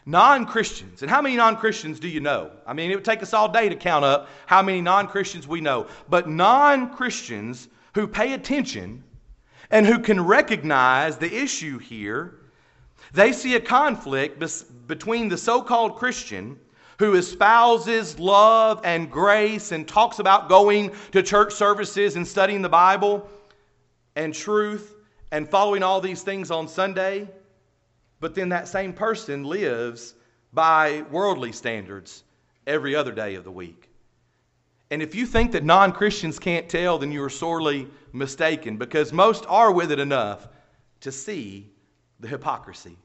Non 0.08 0.46
Christians, 0.46 1.02
and 1.02 1.10
how 1.10 1.20
many 1.20 1.36
non 1.36 1.56
Christians 1.56 1.98
do 1.98 2.08
you 2.08 2.20
know? 2.20 2.52
I 2.66 2.74
mean, 2.74 2.90
it 2.90 2.94
would 2.94 3.04
take 3.04 3.22
us 3.22 3.34
all 3.34 3.48
day 3.48 3.68
to 3.68 3.74
count 3.74 4.04
up 4.04 4.28
how 4.46 4.62
many 4.62 4.80
non 4.80 5.08
Christians 5.08 5.48
we 5.48 5.60
know. 5.60 5.88
But 6.08 6.28
non 6.28 6.94
Christians 6.94 7.68
who 7.94 8.06
pay 8.06 8.34
attention 8.34 9.02
and 9.70 9.84
who 9.84 9.98
can 9.98 10.24
recognize 10.24 11.16
the 11.16 11.34
issue 11.34 11.78
here, 11.78 12.38
they 13.12 13.32
see 13.32 13.54
a 13.54 13.60
conflict 13.60 14.42
between 14.86 15.28
the 15.28 15.38
so 15.38 15.62
called 15.62 15.96
Christian 15.96 16.58
who 16.98 17.14
espouses 17.14 18.18
love 18.18 18.80
and 18.84 19.10
grace 19.10 19.72
and 19.72 19.86
talks 19.86 20.18
about 20.18 20.48
going 20.48 20.92
to 21.12 21.22
church 21.22 21.52
services 21.52 22.16
and 22.16 22.26
studying 22.26 22.62
the 22.62 22.68
Bible 22.68 23.28
and 24.14 24.32
truth 24.34 24.94
and 25.30 25.48
following 25.48 25.82
all 25.82 26.00
these 26.00 26.22
things 26.22 26.50
on 26.50 26.68
Sunday 26.68 27.28
but 28.20 28.34
then 28.34 28.48
that 28.50 28.68
same 28.68 28.92
person 28.92 29.44
lives 29.44 30.14
by 30.52 31.04
worldly 31.10 31.52
standards 31.52 32.24
every 32.66 32.94
other 32.94 33.12
day 33.12 33.34
of 33.34 33.44
the 33.44 33.50
week. 33.50 33.90
And 34.90 35.02
if 35.02 35.14
you 35.14 35.26
think 35.26 35.52
that 35.52 35.64
non 35.64 35.92
Christians 35.92 36.38
can't 36.38 36.68
tell, 36.68 36.98
then 36.98 37.12
you 37.12 37.22
are 37.22 37.30
sorely 37.30 37.88
mistaken 38.12 38.76
because 38.76 39.12
most 39.12 39.44
are 39.48 39.72
with 39.72 39.90
it 39.90 39.98
enough 39.98 40.48
to 41.00 41.12
see 41.12 41.70
the 42.20 42.28
hypocrisy, 42.28 42.96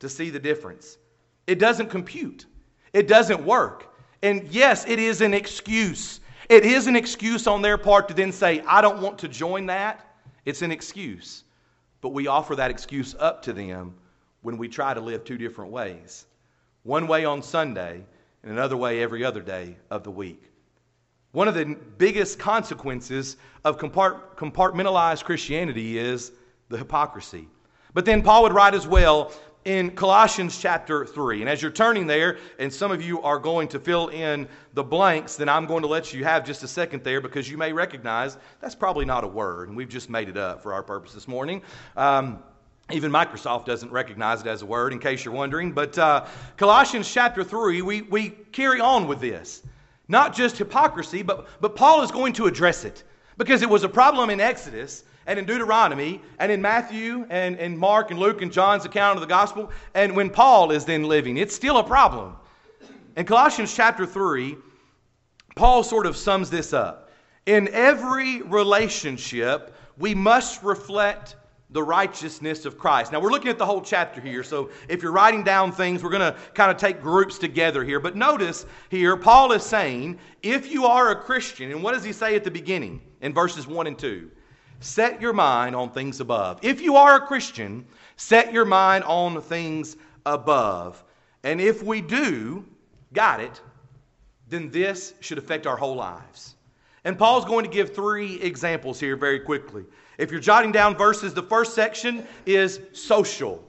to 0.00 0.08
see 0.08 0.30
the 0.30 0.38
difference. 0.38 0.98
It 1.46 1.58
doesn't 1.58 1.88
compute, 1.90 2.46
it 2.92 3.08
doesn't 3.08 3.44
work. 3.44 3.94
And 4.22 4.48
yes, 4.48 4.84
it 4.88 4.98
is 4.98 5.20
an 5.20 5.32
excuse. 5.32 6.20
It 6.48 6.64
is 6.64 6.86
an 6.86 6.96
excuse 6.96 7.46
on 7.46 7.62
their 7.62 7.78
part 7.78 8.08
to 8.08 8.14
then 8.14 8.32
say, 8.32 8.60
I 8.66 8.80
don't 8.80 9.00
want 9.00 9.18
to 9.20 9.28
join 9.28 9.66
that. 9.66 10.04
It's 10.44 10.62
an 10.62 10.72
excuse. 10.72 11.44
But 12.00 12.08
we 12.10 12.26
offer 12.26 12.56
that 12.56 12.70
excuse 12.70 13.14
up 13.18 13.42
to 13.42 13.52
them 13.52 13.94
when 14.42 14.56
we 14.56 14.68
try 14.68 14.94
to 14.94 15.00
live 15.00 15.24
two 15.24 15.38
different 15.38 15.70
ways 15.70 16.26
one 16.84 17.06
way 17.06 17.24
on 17.24 17.42
Sunday 17.42 18.02
and 18.42 18.52
another 18.52 18.76
way 18.76 19.02
every 19.02 19.24
other 19.24 19.40
day 19.40 19.76
of 19.90 20.04
the 20.04 20.10
week. 20.10 20.42
One 21.32 21.46
of 21.46 21.54
the 21.54 21.76
biggest 21.98 22.38
consequences 22.38 23.36
of 23.64 23.78
compartmentalized 23.78 25.24
Christianity 25.24 25.98
is 25.98 26.32
the 26.70 26.78
hypocrisy. 26.78 27.48
But 27.98 28.04
then 28.04 28.22
Paul 28.22 28.44
would 28.44 28.52
write 28.52 28.74
as 28.74 28.86
well 28.86 29.32
in 29.64 29.90
Colossians 29.90 30.56
chapter 30.56 31.04
3. 31.04 31.40
And 31.40 31.50
as 31.50 31.60
you're 31.60 31.72
turning 31.72 32.06
there, 32.06 32.38
and 32.60 32.72
some 32.72 32.92
of 32.92 33.02
you 33.02 33.20
are 33.22 33.40
going 33.40 33.66
to 33.66 33.80
fill 33.80 34.06
in 34.06 34.46
the 34.74 34.84
blanks, 34.84 35.34
then 35.34 35.48
I'm 35.48 35.66
going 35.66 35.82
to 35.82 35.88
let 35.88 36.14
you 36.14 36.22
have 36.22 36.46
just 36.46 36.62
a 36.62 36.68
second 36.68 37.02
there 37.02 37.20
because 37.20 37.50
you 37.50 37.56
may 37.56 37.72
recognize 37.72 38.36
that's 38.60 38.76
probably 38.76 39.04
not 39.04 39.24
a 39.24 39.26
word, 39.26 39.66
and 39.66 39.76
we've 39.76 39.88
just 39.88 40.10
made 40.10 40.28
it 40.28 40.36
up 40.36 40.62
for 40.62 40.72
our 40.72 40.82
purpose 40.84 41.12
this 41.12 41.26
morning. 41.26 41.60
Um, 41.96 42.38
even 42.92 43.10
Microsoft 43.10 43.64
doesn't 43.64 43.90
recognize 43.90 44.42
it 44.42 44.46
as 44.46 44.62
a 44.62 44.66
word, 44.66 44.92
in 44.92 45.00
case 45.00 45.24
you're 45.24 45.34
wondering. 45.34 45.72
But 45.72 45.98
uh, 45.98 46.26
Colossians 46.56 47.12
chapter 47.12 47.42
3, 47.42 47.82
we, 47.82 48.02
we 48.02 48.28
carry 48.52 48.80
on 48.80 49.08
with 49.08 49.18
this. 49.18 49.64
Not 50.06 50.36
just 50.36 50.56
hypocrisy, 50.56 51.22
but, 51.22 51.48
but 51.60 51.74
Paul 51.74 52.02
is 52.02 52.12
going 52.12 52.32
to 52.34 52.46
address 52.46 52.84
it. 52.84 53.02
Because 53.38 53.62
it 53.62 53.68
was 53.68 53.82
a 53.82 53.88
problem 53.88 54.30
in 54.30 54.38
Exodus 54.38 55.02
and 55.28 55.38
in 55.38 55.44
Deuteronomy 55.44 56.22
and 56.38 56.50
in 56.50 56.60
Matthew 56.60 57.26
and, 57.28 57.56
and 57.58 57.78
Mark 57.78 58.10
and 58.10 58.18
Luke 58.18 58.40
and 58.40 58.50
John's 58.50 58.86
account 58.86 59.18
of 59.18 59.20
the 59.20 59.26
gospel. 59.26 59.70
And 59.94 60.16
when 60.16 60.30
Paul 60.30 60.72
is 60.72 60.86
then 60.86 61.04
living, 61.04 61.36
it's 61.36 61.54
still 61.54 61.76
a 61.76 61.84
problem. 61.84 62.34
In 63.14 63.26
Colossians 63.26 63.74
chapter 63.74 64.06
3, 64.06 64.56
Paul 65.54 65.84
sort 65.84 66.06
of 66.06 66.16
sums 66.16 66.48
this 66.48 66.72
up. 66.72 67.10
In 67.44 67.68
every 67.68 68.40
relationship, 68.40 69.74
we 69.98 70.14
must 70.14 70.62
reflect 70.62 71.36
the 71.70 71.82
righteousness 71.82 72.64
of 72.64 72.78
Christ. 72.78 73.12
Now, 73.12 73.20
we're 73.20 73.30
looking 73.30 73.50
at 73.50 73.58
the 73.58 73.66
whole 73.66 73.82
chapter 73.82 74.22
here, 74.22 74.42
so 74.42 74.70
if 74.88 75.02
you're 75.02 75.12
writing 75.12 75.44
down 75.44 75.72
things, 75.72 76.02
we're 76.02 76.08
going 76.08 76.32
to 76.32 76.38
kind 76.54 76.70
of 76.70 76.78
take 76.78 77.02
groups 77.02 77.38
together 77.38 77.84
here. 77.84 78.00
But 78.00 78.16
notice 78.16 78.64
here, 78.88 79.14
Paul 79.14 79.52
is 79.52 79.62
saying, 79.62 80.18
if 80.42 80.72
you 80.72 80.86
are 80.86 81.10
a 81.10 81.16
Christian, 81.16 81.70
and 81.70 81.82
what 81.82 81.92
does 81.92 82.04
he 82.04 82.12
say 82.12 82.34
at 82.34 82.44
the 82.44 82.50
beginning 82.50 83.02
in 83.20 83.34
verses 83.34 83.66
1 83.66 83.86
and 83.86 83.98
2? 83.98 84.30
Set 84.80 85.20
your 85.20 85.32
mind 85.32 85.74
on 85.74 85.90
things 85.90 86.20
above. 86.20 86.60
If 86.62 86.80
you 86.80 86.96
are 86.96 87.16
a 87.16 87.26
Christian, 87.26 87.86
set 88.16 88.52
your 88.52 88.64
mind 88.64 89.04
on 89.04 89.40
things 89.42 89.96
above. 90.24 91.02
And 91.42 91.60
if 91.60 91.82
we 91.82 92.00
do, 92.00 92.64
got 93.12 93.40
it, 93.40 93.60
then 94.48 94.70
this 94.70 95.14
should 95.20 95.38
affect 95.38 95.66
our 95.66 95.76
whole 95.76 95.96
lives. 95.96 96.54
And 97.04 97.18
Paul's 97.18 97.44
going 97.44 97.64
to 97.64 97.70
give 97.70 97.94
three 97.94 98.40
examples 98.40 99.00
here 99.00 99.16
very 99.16 99.40
quickly. 99.40 99.84
If 100.18 100.30
you're 100.30 100.40
jotting 100.40 100.72
down 100.72 100.96
verses, 100.96 101.32
the 101.32 101.42
first 101.42 101.74
section 101.74 102.26
is 102.44 102.80
social. 102.92 103.64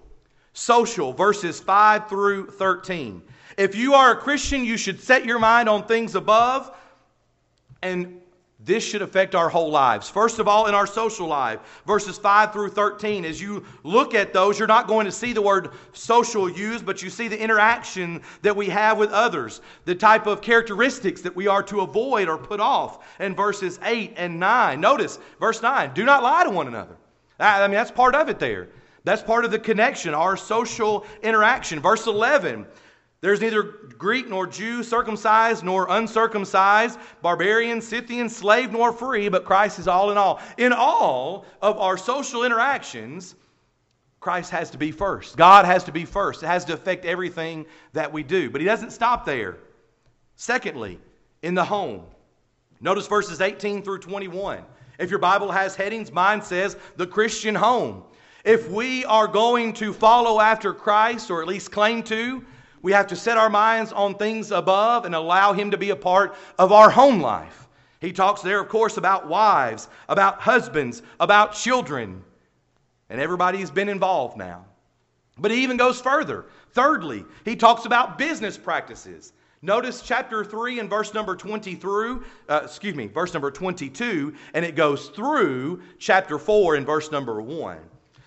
Social, 0.53 1.13
verses 1.13 1.59
5 1.59 2.09
through 2.09 2.47
13. 2.51 3.21
If 3.57 3.75
you 3.75 3.93
are 3.93 4.11
a 4.11 4.15
Christian, 4.15 4.63
you 4.63 4.77
should 4.77 4.99
set 4.99 5.25
your 5.25 5.39
mind 5.39 5.69
on 5.69 5.85
things 5.85 6.15
above 6.15 6.75
and 7.81 8.19
this 8.61 8.83
should 8.83 9.01
affect 9.01 9.35
our 9.35 9.47
whole 9.47 9.69
lives. 9.69 10.09
First 10.09 10.37
of 10.37 10.47
all, 10.47 10.67
in 10.67 10.75
our 10.75 10.85
social 10.85 11.27
life, 11.27 11.81
verses 11.87 12.17
5 12.17 12.51
through 12.51 12.69
13, 12.71 13.23
as 13.23 13.41
you 13.41 13.65
look 13.83 14.13
at 14.13 14.33
those, 14.33 14.59
you're 14.59 14.67
not 14.67 14.87
going 14.87 15.05
to 15.05 15.11
see 15.13 15.31
the 15.31 15.41
word 15.41 15.71
social 15.93 16.49
used, 16.49 16.85
but 16.85 17.01
you 17.01 17.09
see 17.09 17.29
the 17.29 17.41
interaction 17.41 18.21
that 18.41 18.55
we 18.55 18.67
have 18.67 18.97
with 18.97 19.11
others, 19.11 19.61
the 19.85 19.95
type 19.95 20.27
of 20.27 20.41
characteristics 20.41 21.21
that 21.21 21.35
we 21.35 21.47
are 21.47 21.63
to 21.63 21.79
avoid 21.81 22.27
or 22.27 22.37
put 22.37 22.59
off 22.59 23.05
in 23.21 23.33
verses 23.33 23.79
8 23.81 24.13
and 24.17 24.37
9. 24.37 24.81
Notice, 24.81 25.19
verse 25.39 25.61
9 25.61 25.93
do 25.93 26.03
not 26.03 26.21
lie 26.21 26.43
to 26.43 26.49
one 26.49 26.67
another. 26.67 26.97
I 27.39 27.65
mean, 27.67 27.75
that's 27.75 27.91
part 27.91 28.15
of 28.15 28.27
it 28.27 28.39
there. 28.39 28.67
That's 29.05 29.21
part 29.23 29.45
of 29.45 29.51
the 29.51 29.59
connection, 29.59 30.13
our 30.13 30.35
social 30.35 31.05
interaction. 31.23 31.79
Verse 31.79 32.05
11 32.05 32.65
there's 33.21 33.41
neither 33.41 33.63
Greek 33.97 34.29
nor 34.29 34.47
Jew, 34.47 34.81
circumcised 34.81 35.63
nor 35.63 35.87
uncircumcised, 35.89 36.97
barbarian, 37.21 37.81
Scythian, 37.81 38.29
slave 38.29 38.71
nor 38.71 38.93
free, 38.93 39.27
but 39.27 39.43
Christ 39.43 39.77
is 39.77 39.89
all 39.89 40.11
in 40.11 40.17
all. 40.17 40.39
In 40.57 40.71
all 40.71 41.45
of 41.61 41.77
our 41.77 41.97
social 41.97 42.45
interactions, 42.45 43.35
Christ 44.21 44.51
has 44.51 44.69
to 44.71 44.77
be 44.77 44.91
first. 44.91 45.35
God 45.35 45.65
has 45.65 45.83
to 45.85 45.91
be 45.91 46.05
first. 46.05 46.43
It 46.43 46.47
has 46.47 46.63
to 46.65 46.73
affect 46.73 47.05
everything 47.05 47.65
that 47.91 48.11
we 48.11 48.23
do. 48.23 48.49
But 48.49 48.61
He 48.61 48.65
doesn't 48.65 48.91
stop 48.91 49.25
there. 49.25 49.57
Secondly, 50.35 50.97
in 51.41 51.55
the 51.55 51.63
home, 51.63 52.03
notice 52.79 53.07
verses 53.07 53.41
18 53.41 53.83
through 53.83 53.99
21. 53.99 54.63
If 54.97 55.09
your 55.09 55.19
Bible 55.19 55.51
has 55.51 55.75
headings, 55.75 56.11
mine 56.11 56.41
says 56.41 56.77
the 56.95 57.07
Christian 57.07 57.55
home. 57.55 58.03
If 58.45 58.69
we 58.69 59.03
are 59.05 59.27
going 59.27 59.73
to 59.73 59.91
follow 59.91 60.39
after 60.39 60.73
Christ, 60.73 61.29
or 61.29 61.41
at 61.41 61.47
least 61.47 61.71
claim 61.71 62.03
to, 62.03 62.45
we 62.81 62.91
have 62.91 63.07
to 63.07 63.15
set 63.15 63.37
our 63.37 63.49
minds 63.49 63.91
on 63.91 64.15
things 64.15 64.51
above 64.51 65.05
and 65.05 65.15
allow 65.15 65.53
Him 65.53 65.71
to 65.71 65.77
be 65.77 65.89
a 65.89 65.95
part 65.95 66.35
of 66.57 66.71
our 66.71 66.89
home 66.89 67.21
life. 67.21 67.67
He 67.99 68.13
talks 68.13 68.41
there, 68.41 68.61
of 68.61 68.69
course, 68.69 68.97
about 68.97 69.27
wives, 69.27 69.89
about 70.07 70.39
husbands, 70.39 71.01
about 71.19 71.53
children. 71.53 72.23
And 73.09 73.19
everybody's 73.19 73.71
been 73.71 73.89
involved 73.89 74.37
now. 74.37 74.65
But 75.37 75.51
he 75.51 75.63
even 75.63 75.77
goes 75.77 75.99
further. 75.99 76.45
Thirdly, 76.71 77.25
he 77.45 77.55
talks 77.55 77.85
about 77.85 78.17
business 78.17 78.57
practices. 78.57 79.33
Notice 79.61 80.01
chapter 80.01 80.45
3 80.45 80.79
and 80.79 80.89
verse 80.89 81.13
number 81.13 81.35
20 81.35 81.75
through, 81.75 82.23
uh, 82.47 82.61
excuse 82.63 82.95
me, 82.95 83.07
verse 83.07 83.33
number 83.33 83.51
22, 83.51 84.33
and 84.53 84.63
it 84.63 84.75
goes 84.75 85.09
through 85.09 85.81
chapter 85.97 86.39
4 86.39 86.75
and 86.75 86.85
verse 86.85 87.11
number 87.11 87.41
1. 87.41 87.77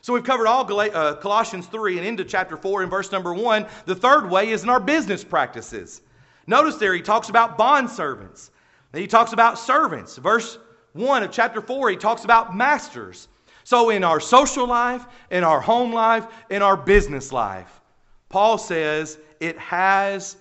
So 0.03 0.13
we've 0.13 0.25
covered 0.25 0.49
all 0.49 0.69
uh, 0.81 1.15
Colossians 1.15 1.69
3 1.69 1.99
and 1.99 2.07
into 2.07 2.25
chapter 2.25 2.57
4 2.57 2.83
in 2.83 2.91
verse 2.91 3.13
number 3.13 3.33
1. 3.33 3.67
The 3.87 3.95
third 3.95 4.29
way 4.29 4.51
is 4.51 4.65
in 4.65 4.69
our 4.69 4.81
business 4.81 5.23
practices. 5.23 6.03
Notice 6.49 6.75
there 6.75 6.93
he 6.93 7.01
talks 7.01 7.29
about 7.29 7.57
bond 7.57 7.89
servants. 7.89 8.51
Then 8.91 9.01
he 9.01 9.07
talks 9.07 9.33
about 9.33 9.61
servants. 9.61 10.17
Verse 10.17 10.59
1 10.95 11.23
of 11.23 11.31
chapter 11.31 11.61
4, 11.61 11.91
he 11.91 11.97
talks 11.97 12.25
about 12.25 12.57
masters. 12.57 13.29
So 13.63 13.91
in 13.91 14.03
our 14.03 14.19
social 14.19 14.67
life, 14.67 15.07
in 15.31 15.45
our 15.45 15.61
home 15.61 15.93
life, 15.93 16.27
in 16.51 16.63
our 16.63 16.77
business 16.77 17.31
life, 17.31 17.81
Paul 18.29 18.59
says 18.59 19.19
it 19.39 19.57
has 19.57 20.37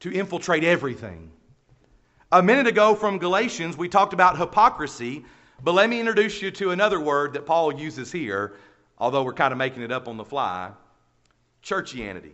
to 0.00 0.10
infiltrate 0.10 0.64
everything. 0.64 1.30
A 2.32 2.42
minute 2.42 2.66
ago 2.66 2.94
from 2.94 3.18
Galatians, 3.18 3.76
we 3.76 3.90
talked 3.90 4.14
about 4.14 4.38
hypocrisy, 4.38 5.26
but 5.62 5.72
let 5.72 5.90
me 5.90 6.00
introduce 6.00 6.40
you 6.40 6.50
to 6.52 6.70
another 6.70 6.98
word 6.98 7.34
that 7.34 7.44
Paul 7.44 7.78
uses 7.78 8.10
here 8.10 8.54
although 8.98 9.22
we're 9.22 9.32
kind 9.32 9.52
of 9.52 9.58
making 9.58 9.82
it 9.82 9.92
up 9.92 10.08
on 10.08 10.16
the 10.16 10.24
fly, 10.24 10.70
churchianity. 11.62 12.32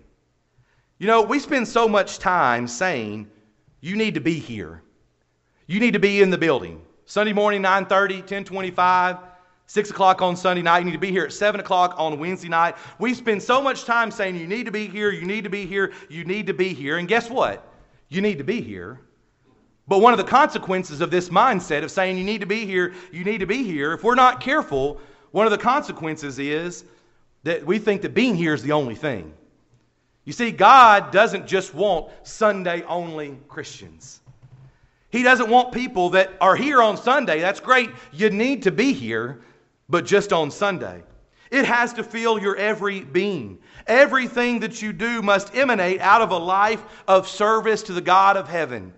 You 0.98 1.06
know, 1.06 1.22
we 1.22 1.38
spend 1.38 1.66
so 1.66 1.88
much 1.88 2.18
time 2.18 2.68
saying, 2.68 3.28
you 3.80 3.96
need 3.96 4.14
to 4.14 4.20
be 4.20 4.38
here. 4.38 4.82
You 5.66 5.80
need 5.80 5.94
to 5.94 5.98
be 5.98 6.22
in 6.22 6.30
the 6.30 6.38
building. 6.38 6.80
Sunday 7.06 7.32
morning, 7.32 7.62
9.30, 7.62 8.18
1025, 8.18 9.16
6 9.66 9.90
o'clock 9.90 10.22
on 10.22 10.36
Sunday 10.36 10.62
night. 10.62 10.80
You 10.80 10.84
need 10.84 10.92
to 10.92 10.98
be 10.98 11.10
here 11.10 11.24
at 11.24 11.32
7 11.32 11.60
o'clock 11.60 11.94
on 11.98 12.18
Wednesday 12.18 12.48
night. 12.48 12.76
We 12.98 13.14
spend 13.14 13.42
so 13.42 13.60
much 13.60 13.84
time 13.84 14.10
saying, 14.10 14.36
you 14.36 14.46
need 14.46 14.66
to 14.66 14.72
be 14.72 14.86
here, 14.86 15.10
you 15.10 15.26
need 15.26 15.44
to 15.44 15.50
be 15.50 15.66
here, 15.66 15.92
you 16.08 16.24
need 16.24 16.46
to 16.46 16.54
be 16.54 16.72
here. 16.72 16.98
And 16.98 17.08
guess 17.08 17.28
what? 17.28 17.68
You 18.08 18.20
need 18.20 18.38
to 18.38 18.44
be 18.44 18.60
here. 18.60 19.00
But 19.88 19.98
one 19.98 20.12
of 20.12 20.18
the 20.18 20.24
consequences 20.24 21.00
of 21.00 21.10
this 21.10 21.28
mindset 21.28 21.82
of 21.82 21.90
saying 21.90 22.16
you 22.16 22.24
need 22.24 22.40
to 22.42 22.46
be 22.46 22.64
here, 22.64 22.94
you 23.10 23.24
need 23.24 23.38
to 23.38 23.46
be 23.46 23.64
here, 23.64 23.92
if 23.92 24.04
we're 24.04 24.14
not 24.14 24.40
careful, 24.40 25.00
one 25.32 25.46
of 25.46 25.50
the 25.50 25.58
consequences 25.58 26.38
is 26.38 26.84
that 27.42 27.66
we 27.66 27.78
think 27.78 28.02
that 28.02 28.14
being 28.14 28.36
here 28.36 28.54
is 28.54 28.62
the 28.62 28.72
only 28.72 28.94
thing. 28.94 29.32
You 30.24 30.32
see, 30.32 30.52
God 30.52 31.10
doesn't 31.10 31.46
just 31.46 31.74
want 31.74 32.10
Sunday 32.22 32.82
only 32.82 33.38
Christians. 33.48 34.20
He 35.10 35.22
doesn't 35.22 35.50
want 35.50 35.72
people 35.72 36.10
that 36.10 36.30
are 36.40 36.56
here 36.56 36.80
on 36.80 36.96
Sunday. 36.96 37.40
That's 37.40 37.60
great. 37.60 37.90
You 38.12 38.30
need 38.30 38.62
to 38.62 38.70
be 38.70 38.92
here, 38.92 39.42
but 39.88 40.06
just 40.06 40.32
on 40.32 40.50
Sunday. 40.50 41.02
It 41.50 41.66
has 41.66 41.92
to 41.94 42.02
fill 42.02 42.38
your 42.38 42.56
every 42.56 43.00
being. 43.00 43.58
Everything 43.86 44.60
that 44.60 44.80
you 44.80 44.92
do 44.92 45.20
must 45.20 45.54
emanate 45.54 46.00
out 46.00 46.22
of 46.22 46.30
a 46.30 46.38
life 46.38 46.82
of 47.06 47.28
service 47.28 47.82
to 47.84 47.92
the 47.92 48.00
God 48.00 48.38
of 48.38 48.48
heaven. 48.48 48.94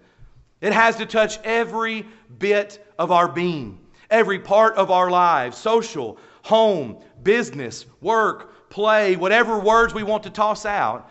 It 0.60 0.72
has 0.72 0.96
to 0.96 1.06
touch 1.06 1.40
every 1.42 2.06
bit 2.38 2.86
of 2.96 3.10
our 3.10 3.26
being, 3.26 3.80
every 4.14 4.38
part 4.38 4.76
of 4.76 4.90
our 4.90 5.10
lives 5.10 5.58
social, 5.58 6.16
home, 6.42 6.98
business, 7.22 7.84
work, 8.00 8.70
play, 8.70 9.16
whatever 9.16 9.58
words 9.58 9.92
we 9.92 10.04
want 10.04 10.22
to 10.22 10.30
toss 10.30 10.64
out. 10.64 11.10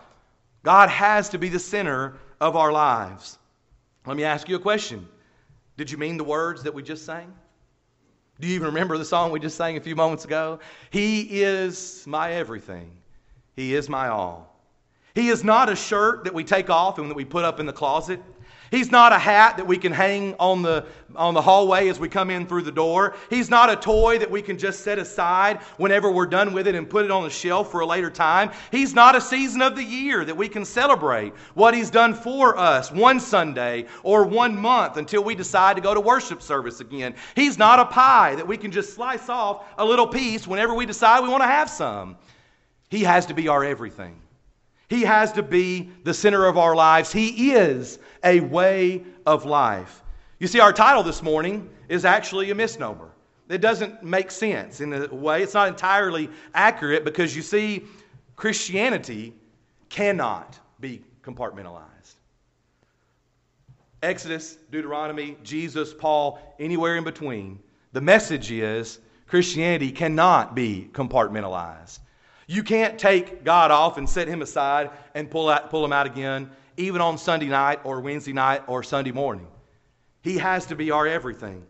God 0.62 0.88
has 0.88 1.28
to 1.28 1.38
be 1.38 1.50
the 1.50 1.58
center 1.58 2.16
of 2.40 2.56
our 2.56 2.72
lives. 2.72 3.38
Let 4.06 4.16
me 4.16 4.24
ask 4.24 4.48
you 4.48 4.56
a 4.56 4.60
question 4.60 5.06
Did 5.76 5.90
you 5.90 5.98
mean 5.98 6.16
the 6.16 6.24
words 6.24 6.62
that 6.62 6.74
we 6.74 6.82
just 6.82 7.04
sang? 7.04 7.32
Do 8.40 8.48
you 8.48 8.54
even 8.54 8.68
remember 8.68 8.98
the 8.98 9.04
song 9.04 9.30
we 9.30 9.38
just 9.38 9.56
sang 9.56 9.76
a 9.76 9.80
few 9.80 9.94
moments 9.94 10.24
ago? 10.24 10.58
He 10.90 11.42
is 11.42 12.04
my 12.06 12.32
everything, 12.32 12.90
He 13.54 13.74
is 13.74 13.88
my 13.88 14.08
all. 14.08 14.50
He 15.14 15.28
is 15.28 15.44
not 15.44 15.68
a 15.68 15.76
shirt 15.76 16.24
that 16.24 16.34
we 16.34 16.42
take 16.42 16.70
off 16.70 16.98
and 16.98 17.08
that 17.08 17.14
we 17.14 17.24
put 17.24 17.44
up 17.44 17.60
in 17.60 17.66
the 17.66 17.72
closet. 17.72 18.20
He's 18.70 18.90
not 18.90 19.12
a 19.12 19.18
hat 19.18 19.56
that 19.58 19.66
we 19.66 19.78
can 19.78 19.92
hang 19.92 20.34
on 20.38 20.62
the, 20.62 20.86
on 21.14 21.34
the 21.34 21.42
hallway 21.42 21.88
as 21.88 22.00
we 22.00 22.08
come 22.08 22.30
in 22.30 22.46
through 22.46 22.62
the 22.62 22.72
door. 22.72 23.14
He's 23.30 23.50
not 23.50 23.70
a 23.70 23.76
toy 23.76 24.18
that 24.18 24.30
we 24.30 24.42
can 24.42 24.58
just 24.58 24.80
set 24.80 24.98
aside 24.98 25.58
whenever 25.76 26.10
we're 26.10 26.26
done 26.26 26.52
with 26.52 26.66
it 26.66 26.74
and 26.74 26.88
put 26.88 27.04
it 27.04 27.10
on 27.10 27.22
the 27.22 27.30
shelf 27.30 27.70
for 27.70 27.80
a 27.80 27.86
later 27.86 28.10
time. 28.10 28.50
He's 28.70 28.94
not 28.94 29.14
a 29.14 29.20
season 29.20 29.62
of 29.62 29.76
the 29.76 29.84
year 29.84 30.24
that 30.24 30.36
we 30.36 30.48
can 30.48 30.64
celebrate 30.64 31.34
what 31.54 31.74
He's 31.74 31.90
done 31.90 32.14
for 32.14 32.58
us 32.58 32.90
one 32.90 33.20
Sunday 33.20 33.86
or 34.02 34.24
one 34.24 34.56
month 34.56 34.96
until 34.96 35.22
we 35.22 35.34
decide 35.34 35.76
to 35.76 35.82
go 35.82 35.94
to 35.94 36.00
worship 36.00 36.42
service 36.42 36.80
again. 36.80 37.14
He's 37.36 37.58
not 37.58 37.78
a 37.78 37.84
pie 37.84 38.34
that 38.36 38.46
we 38.46 38.56
can 38.56 38.70
just 38.70 38.94
slice 38.94 39.28
off 39.28 39.64
a 39.78 39.84
little 39.84 40.06
piece 40.06 40.46
whenever 40.46 40.74
we 40.74 40.86
decide 40.86 41.22
we 41.22 41.28
want 41.28 41.42
to 41.42 41.48
have 41.48 41.70
some. 41.70 42.16
He 42.88 43.04
has 43.04 43.26
to 43.26 43.34
be 43.34 43.48
our 43.48 43.64
everything. 43.64 44.20
He 44.88 45.02
has 45.02 45.32
to 45.32 45.42
be 45.42 45.90
the 46.04 46.14
center 46.14 46.46
of 46.46 46.58
our 46.58 46.76
lives. 46.76 47.10
He 47.10 47.52
is 47.52 47.98
a 48.24 48.40
way 48.40 49.04
of 49.26 49.44
life. 49.44 50.02
You 50.38 50.48
see, 50.48 50.60
our 50.60 50.72
title 50.72 51.02
this 51.02 51.22
morning 51.22 51.70
is 51.88 52.04
actually 52.04 52.50
a 52.50 52.54
misnomer. 52.54 53.10
It 53.48 53.60
doesn't 53.60 54.02
make 54.02 54.30
sense 54.30 54.80
in 54.80 54.92
a 54.92 55.14
way. 55.14 55.42
It's 55.42 55.54
not 55.54 55.68
entirely 55.68 56.30
accurate 56.54 57.04
because 57.04 57.36
you 57.36 57.42
see, 57.42 57.84
Christianity 58.36 59.34
cannot 59.90 60.58
be 60.80 61.02
compartmentalized. 61.22 62.14
Exodus, 64.02 64.58
Deuteronomy, 64.70 65.36
Jesus, 65.42 65.94
Paul, 65.94 66.38
anywhere 66.58 66.96
in 66.96 67.04
between, 67.04 67.58
the 67.92 68.00
message 68.00 68.50
is 68.50 68.98
Christianity 69.26 69.92
cannot 69.92 70.54
be 70.54 70.88
compartmentalized. 70.92 72.00
You 72.46 72.62
can't 72.62 72.98
take 72.98 73.44
God 73.44 73.70
off 73.70 73.98
and 73.98 74.08
set 74.08 74.28
him 74.28 74.42
aside 74.42 74.90
and 75.14 75.30
pull, 75.30 75.48
out, 75.48 75.70
pull 75.70 75.84
him 75.84 75.92
out 75.92 76.06
again, 76.06 76.50
even 76.76 77.00
on 77.00 77.18
Sunday 77.18 77.46
night 77.46 77.80
or 77.84 78.00
Wednesday 78.00 78.32
night 78.32 78.62
or 78.66 78.82
Sunday 78.82 79.12
morning. 79.12 79.46
He 80.22 80.38
has 80.38 80.66
to 80.66 80.74
be 80.74 80.90
our 80.90 81.06
everything. 81.06 81.64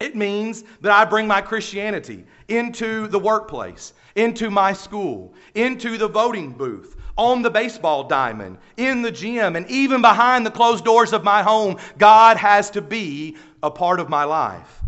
It 0.00 0.14
means 0.14 0.64
that 0.82 0.92
I 0.92 1.04
bring 1.04 1.26
my 1.26 1.40
Christianity 1.40 2.24
into 2.48 3.08
the 3.08 3.18
workplace, 3.18 3.94
into 4.14 4.50
my 4.50 4.72
school, 4.72 5.32
into 5.54 5.96
the 5.96 6.08
voting 6.08 6.52
booth, 6.52 6.96
on 7.16 7.40
the 7.40 7.50
baseball 7.50 8.04
diamond, 8.04 8.58
in 8.76 9.00
the 9.00 9.10
gym, 9.10 9.56
and 9.56 9.68
even 9.70 10.02
behind 10.02 10.44
the 10.44 10.50
closed 10.50 10.84
doors 10.84 11.14
of 11.14 11.24
my 11.24 11.42
home. 11.42 11.78
God 11.96 12.36
has 12.36 12.70
to 12.72 12.82
be 12.82 13.36
a 13.62 13.70
part 13.70 14.00
of 14.00 14.10
my 14.10 14.24
life. 14.24 14.82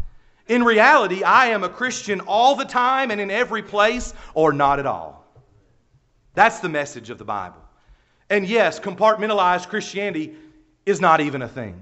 In 0.48 0.64
reality, 0.64 1.22
I 1.22 1.48
am 1.48 1.62
a 1.62 1.68
Christian 1.68 2.20
all 2.20 2.56
the 2.56 2.64
time 2.64 3.10
and 3.10 3.20
in 3.20 3.30
every 3.30 3.62
place, 3.62 4.14
or 4.34 4.52
not 4.52 4.78
at 4.78 4.86
all. 4.86 5.26
That's 6.34 6.60
the 6.60 6.70
message 6.70 7.10
of 7.10 7.18
the 7.18 7.24
Bible. 7.24 7.60
And 8.30 8.46
yes, 8.46 8.80
compartmentalized 8.80 9.68
Christianity 9.68 10.34
is 10.86 11.00
not 11.00 11.20
even 11.20 11.42
a 11.42 11.48
thing. 11.48 11.80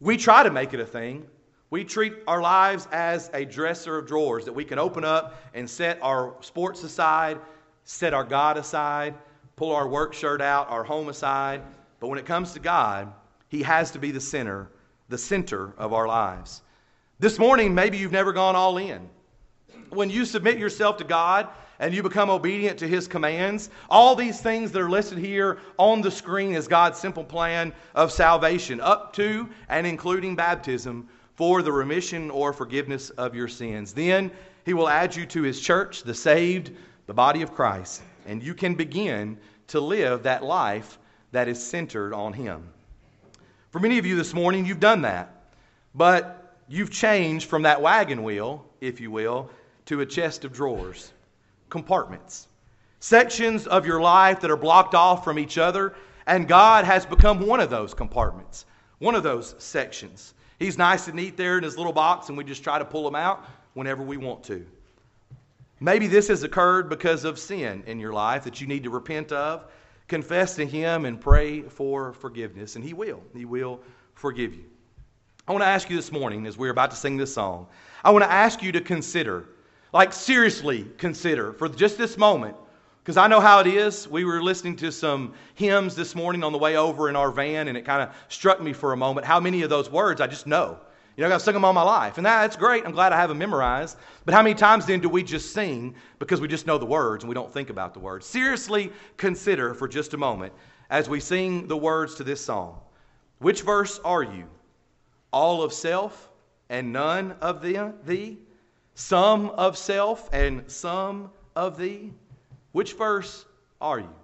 We 0.00 0.16
try 0.16 0.42
to 0.42 0.50
make 0.50 0.74
it 0.74 0.80
a 0.80 0.86
thing. 0.86 1.26
We 1.70 1.84
treat 1.84 2.14
our 2.26 2.40
lives 2.40 2.88
as 2.92 3.30
a 3.32 3.44
dresser 3.44 3.98
of 3.98 4.06
drawers 4.06 4.44
that 4.44 4.52
we 4.52 4.64
can 4.64 4.78
open 4.78 5.04
up 5.04 5.40
and 5.54 5.68
set 5.68 5.98
our 6.02 6.34
sports 6.40 6.82
aside, 6.82 7.38
set 7.84 8.12
our 8.12 8.24
God 8.24 8.56
aside, 8.56 9.14
pull 9.56 9.72
our 9.72 9.88
work 9.88 10.14
shirt 10.14 10.40
out, 10.40 10.68
our 10.68 10.84
home 10.84 11.08
aside. 11.08 11.62
But 12.00 12.08
when 12.08 12.18
it 12.18 12.26
comes 12.26 12.52
to 12.52 12.60
God, 12.60 13.12
He 13.48 13.62
has 13.62 13.92
to 13.92 13.98
be 13.98 14.10
the 14.10 14.20
center, 14.20 14.68
the 15.08 15.18
center 15.18 15.72
of 15.78 15.92
our 15.92 16.06
lives. 16.06 16.62
This 17.20 17.38
morning, 17.38 17.72
maybe 17.72 17.96
you've 17.96 18.10
never 18.10 18.32
gone 18.32 18.56
all 18.56 18.76
in. 18.76 19.08
When 19.90 20.10
you 20.10 20.24
submit 20.24 20.58
yourself 20.58 20.96
to 20.96 21.04
God 21.04 21.46
and 21.78 21.94
you 21.94 22.02
become 22.02 22.28
obedient 22.28 22.76
to 22.80 22.88
His 22.88 23.06
commands, 23.06 23.70
all 23.88 24.16
these 24.16 24.40
things 24.40 24.72
that 24.72 24.82
are 24.82 24.90
listed 24.90 25.18
here 25.18 25.58
on 25.78 26.00
the 26.00 26.10
screen 26.10 26.54
is 26.54 26.66
God's 26.66 26.98
simple 26.98 27.22
plan 27.22 27.72
of 27.94 28.10
salvation, 28.10 28.80
up 28.80 29.12
to 29.14 29.48
and 29.68 29.86
including 29.86 30.34
baptism 30.34 31.08
for 31.36 31.62
the 31.62 31.70
remission 31.70 32.32
or 32.32 32.52
forgiveness 32.52 33.10
of 33.10 33.32
your 33.32 33.46
sins. 33.48 33.92
Then 33.92 34.32
He 34.64 34.74
will 34.74 34.88
add 34.88 35.14
you 35.14 35.24
to 35.26 35.42
His 35.42 35.60
church, 35.60 36.02
the 36.02 36.14
saved, 36.14 36.72
the 37.06 37.14
body 37.14 37.42
of 37.42 37.54
Christ, 37.54 38.02
and 38.26 38.42
you 38.42 38.54
can 38.54 38.74
begin 38.74 39.38
to 39.68 39.78
live 39.78 40.24
that 40.24 40.42
life 40.42 40.98
that 41.30 41.46
is 41.46 41.64
centered 41.64 42.12
on 42.12 42.32
Him. 42.32 42.68
For 43.70 43.78
many 43.78 43.98
of 43.98 44.06
you 44.06 44.16
this 44.16 44.34
morning, 44.34 44.66
you've 44.66 44.80
done 44.80 45.02
that. 45.02 45.30
But 45.94 46.43
you've 46.68 46.90
changed 46.90 47.48
from 47.48 47.62
that 47.62 47.80
wagon 47.80 48.22
wheel, 48.22 48.64
if 48.80 49.00
you 49.00 49.10
will, 49.10 49.50
to 49.86 50.00
a 50.00 50.06
chest 50.06 50.44
of 50.44 50.52
drawers, 50.52 51.12
compartments, 51.68 52.48
sections 53.00 53.66
of 53.66 53.86
your 53.86 54.00
life 54.00 54.40
that 54.40 54.50
are 54.50 54.56
blocked 54.56 54.94
off 54.94 55.24
from 55.24 55.38
each 55.38 55.58
other, 55.58 55.94
and 56.26 56.48
God 56.48 56.84
has 56.84 57.04
become 57.04 57.46
one 57.46 57.60
of 57.60 57.70
those 57.70 57.92
compartments, 57.92 58.66
one 58.98 59.14
of 59.14 59.22
those 59.22 59.54
sections. 59.58 60.34
He's 60.58 60.78
nice 60.78 61.06
and 61.06 61.16
neat 61.16 61.36
there 61.36 61.58
in 61.58 61.64
his 61.64 61.76
little 61.76 61.92
box, 61.92 62.28
and 62.28 62.38
we 62.38 62.44
just 62.44 62.64
try 62.64 62.78
to 62.78 62.84
pull 62.84 63.06
him 63.06 63.14
out 63.14 63.44
whenever 63.74 64.02
we 64.02 64.16
want 64.16 64.44
to. 64.44 64.64
Maybe 65.80 66.06
this 66.06 66.28
has 66.28 66.44
occurred 66.44 66.88
because 66.88 67.24
of 67.24 67.38
sin 67.38 67.82
in 67.86 67.98
your 68.00 68.12
life 68.12 68.44
that 68.44 68.60
you 68.60 68.66
need 68.66 68.84
to 68.84 68.90
repent 68.90 69.32
of, 69.32 69.66
confess 70.08 70.54
to 70.56 70.64
Him, 70.64 71.04
and 71.04 71.20
pray 71.20 71.62
for 71.62 72.12
forgiveness, 72.14 72.76
and 72.76 72.84
He 72.84 72.94
will. 72.94 73.22
He 73.34 73.44
will 73.44 73.80
forgive 74.14 74.54
you. 74.54 74.64
I 75.46 75.52
want 75.52 75.62
to 75.62 75.68
ask 75.68 75.90
you 75.90 75.96
this 75.96 76.10
morning, 76.10 76.46
as 76.46 76.56
we're 76.56 76.70
about 76.70 76.90
to 76.92 76.96
sing 76.96 77.18
this 77.18 77.34
song, 77.34 77.66
I 78.02 78.10
want 78.12 78.24
to 78.24 78.30
ask 78.30 78.62
you 78.62 78.72
to 78.72 78.80
consider, 78.80 79.44
like 79.92 80.14
seriously 80.14 80.86
consider, 80.96 81.52
for 81.52 81.68
just 81.68 81.98
this 81.98 82.16
moment, 82.16 82.56
because 83.02 83.18
I 83.18 83.26
know 83.26 83.40
how 83.40 83.60
it 83.60 83.66
is. 83.66 84.08
We 84.08 84.24
were 84.24 84.42
listening 84.42 84.76
to 84.76 84.90
some 84.90 85.34
hymns 85.54 85.94
this 85.94 86.14
morning 86.14 86.42
on 86.42 86.52
the 86.52 86.58
way 86.58 86.76
over 86.78 87.10
in 87.10 87.16
our 87.16 87.30
van, 87.30 87.68
and 87.68 87.76
it 87.76 87.84
kind 87.84 88.00
of 88.00 88.16
struck 88.28 88.62
me 88.62 88.72
for 88.72 88.94
a 88.94 88.96
moment 88.96 89.26
how 89.26 89.38
many 89.38 89.60
of 89.60 89.68
those 89.68 89.90
words 89.90 90.22
I 90.22 90.28
just 90.28 90.46
know. 90.46 90.78
You 91.14 91.28
know, 91.28 91.34
I've 91.34 91.42
sung 91.42 91.52
them 91.52 91.64
all 91.66 91.74
my 91.74 91.82
life, 91.82 92.16
and 92.16 92.24
that's 92.24 92.56
great. 92.56 92.86
I'm 92.86 92.92
glad 92.92 93.12
I 93.12 93.16
have 93.16 93.28
them 93.28 93.36
memorized. 93.36 93.98
But 94.24 94.32
how 94.32 94.42
many 94.42 94.54
times 94.54 94.86
then 94.86 95.00
do 95.00 95.10
we 95.10 95.22
just 95.22 95.52
sing 95.52 95.94
because 96.18 96.40
we 96.40 96.48
just 96.48 96.66
know 96.66 96.78
the 96.78 96.86
words 96.86 97.22
and 97.22 97.28
we 97.28 97.34
don't 97.34 97.52
think 97.52 97.68
about 97.68 97.92
the 97.92 98.00
words? 98.00 98.24
Seriously 98.24 98.90
consider 99.18 99.74
for 99.74 99.88
just 99.88 100.14
a 100.14 100.16
moment 100.16 100.54
as 100.88 101.06
we 101.06 101.20
sing 101.20 101.68
the 101.68 101.76
words 101.76 102.14
to 102.14 102.24
this 102.24 102.42
song. 102.42 102.80
Which 103.40 103.60
verse 103.60 104.00
are 104.06 104.22
you? 104.22 104.46
All 105.34 105.62
of 105.62 105.72
self 105.72 106.30
and 106.68 106.92
none 106.92 107.32
of 107.40 107.60
thee? 107.60 108.38
Some 108.94 109.50
of 109.50 109.76
self 109.76 110.30
and 110.32 110.70
some 110.70 111.32
of 111.56 111.76
thee? 111.76 112.12
Which 112.70 112.92
verse 112.92 113.44
are 113.80 113.98
you? 113.98 114.14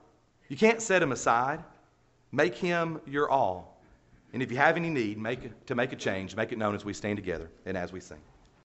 You 0.48 0.56
can't 0.56 0.80
set 0.80 1.02
him 1.02 1.10
aside. 1.10 1.62
Make 2.30 2.54
him 2.54 3.00
your 3.06 3.28
all. 3.28 3.80
And 4.32 4.40
if 4.40 4.52
you 4.52 4.56
have 4.58 4.76
any 4.76 4.88
need 4.88 5.18
make, 5.18 5.66
to 5.66 5.74
make 5.74 5.92
a 5.92 5.96
change, 5.96 6.36
make 6.36 6.52
it 6.52 6.58
known 6.58 6.76
as 6.76 6.84
we 6.84 6.92
stand 6.92 7.16
together 7.16 7.50
and 7.66 7.76
as 7.76 7.92
we 7.92 7.98
sing. 7.98 8.20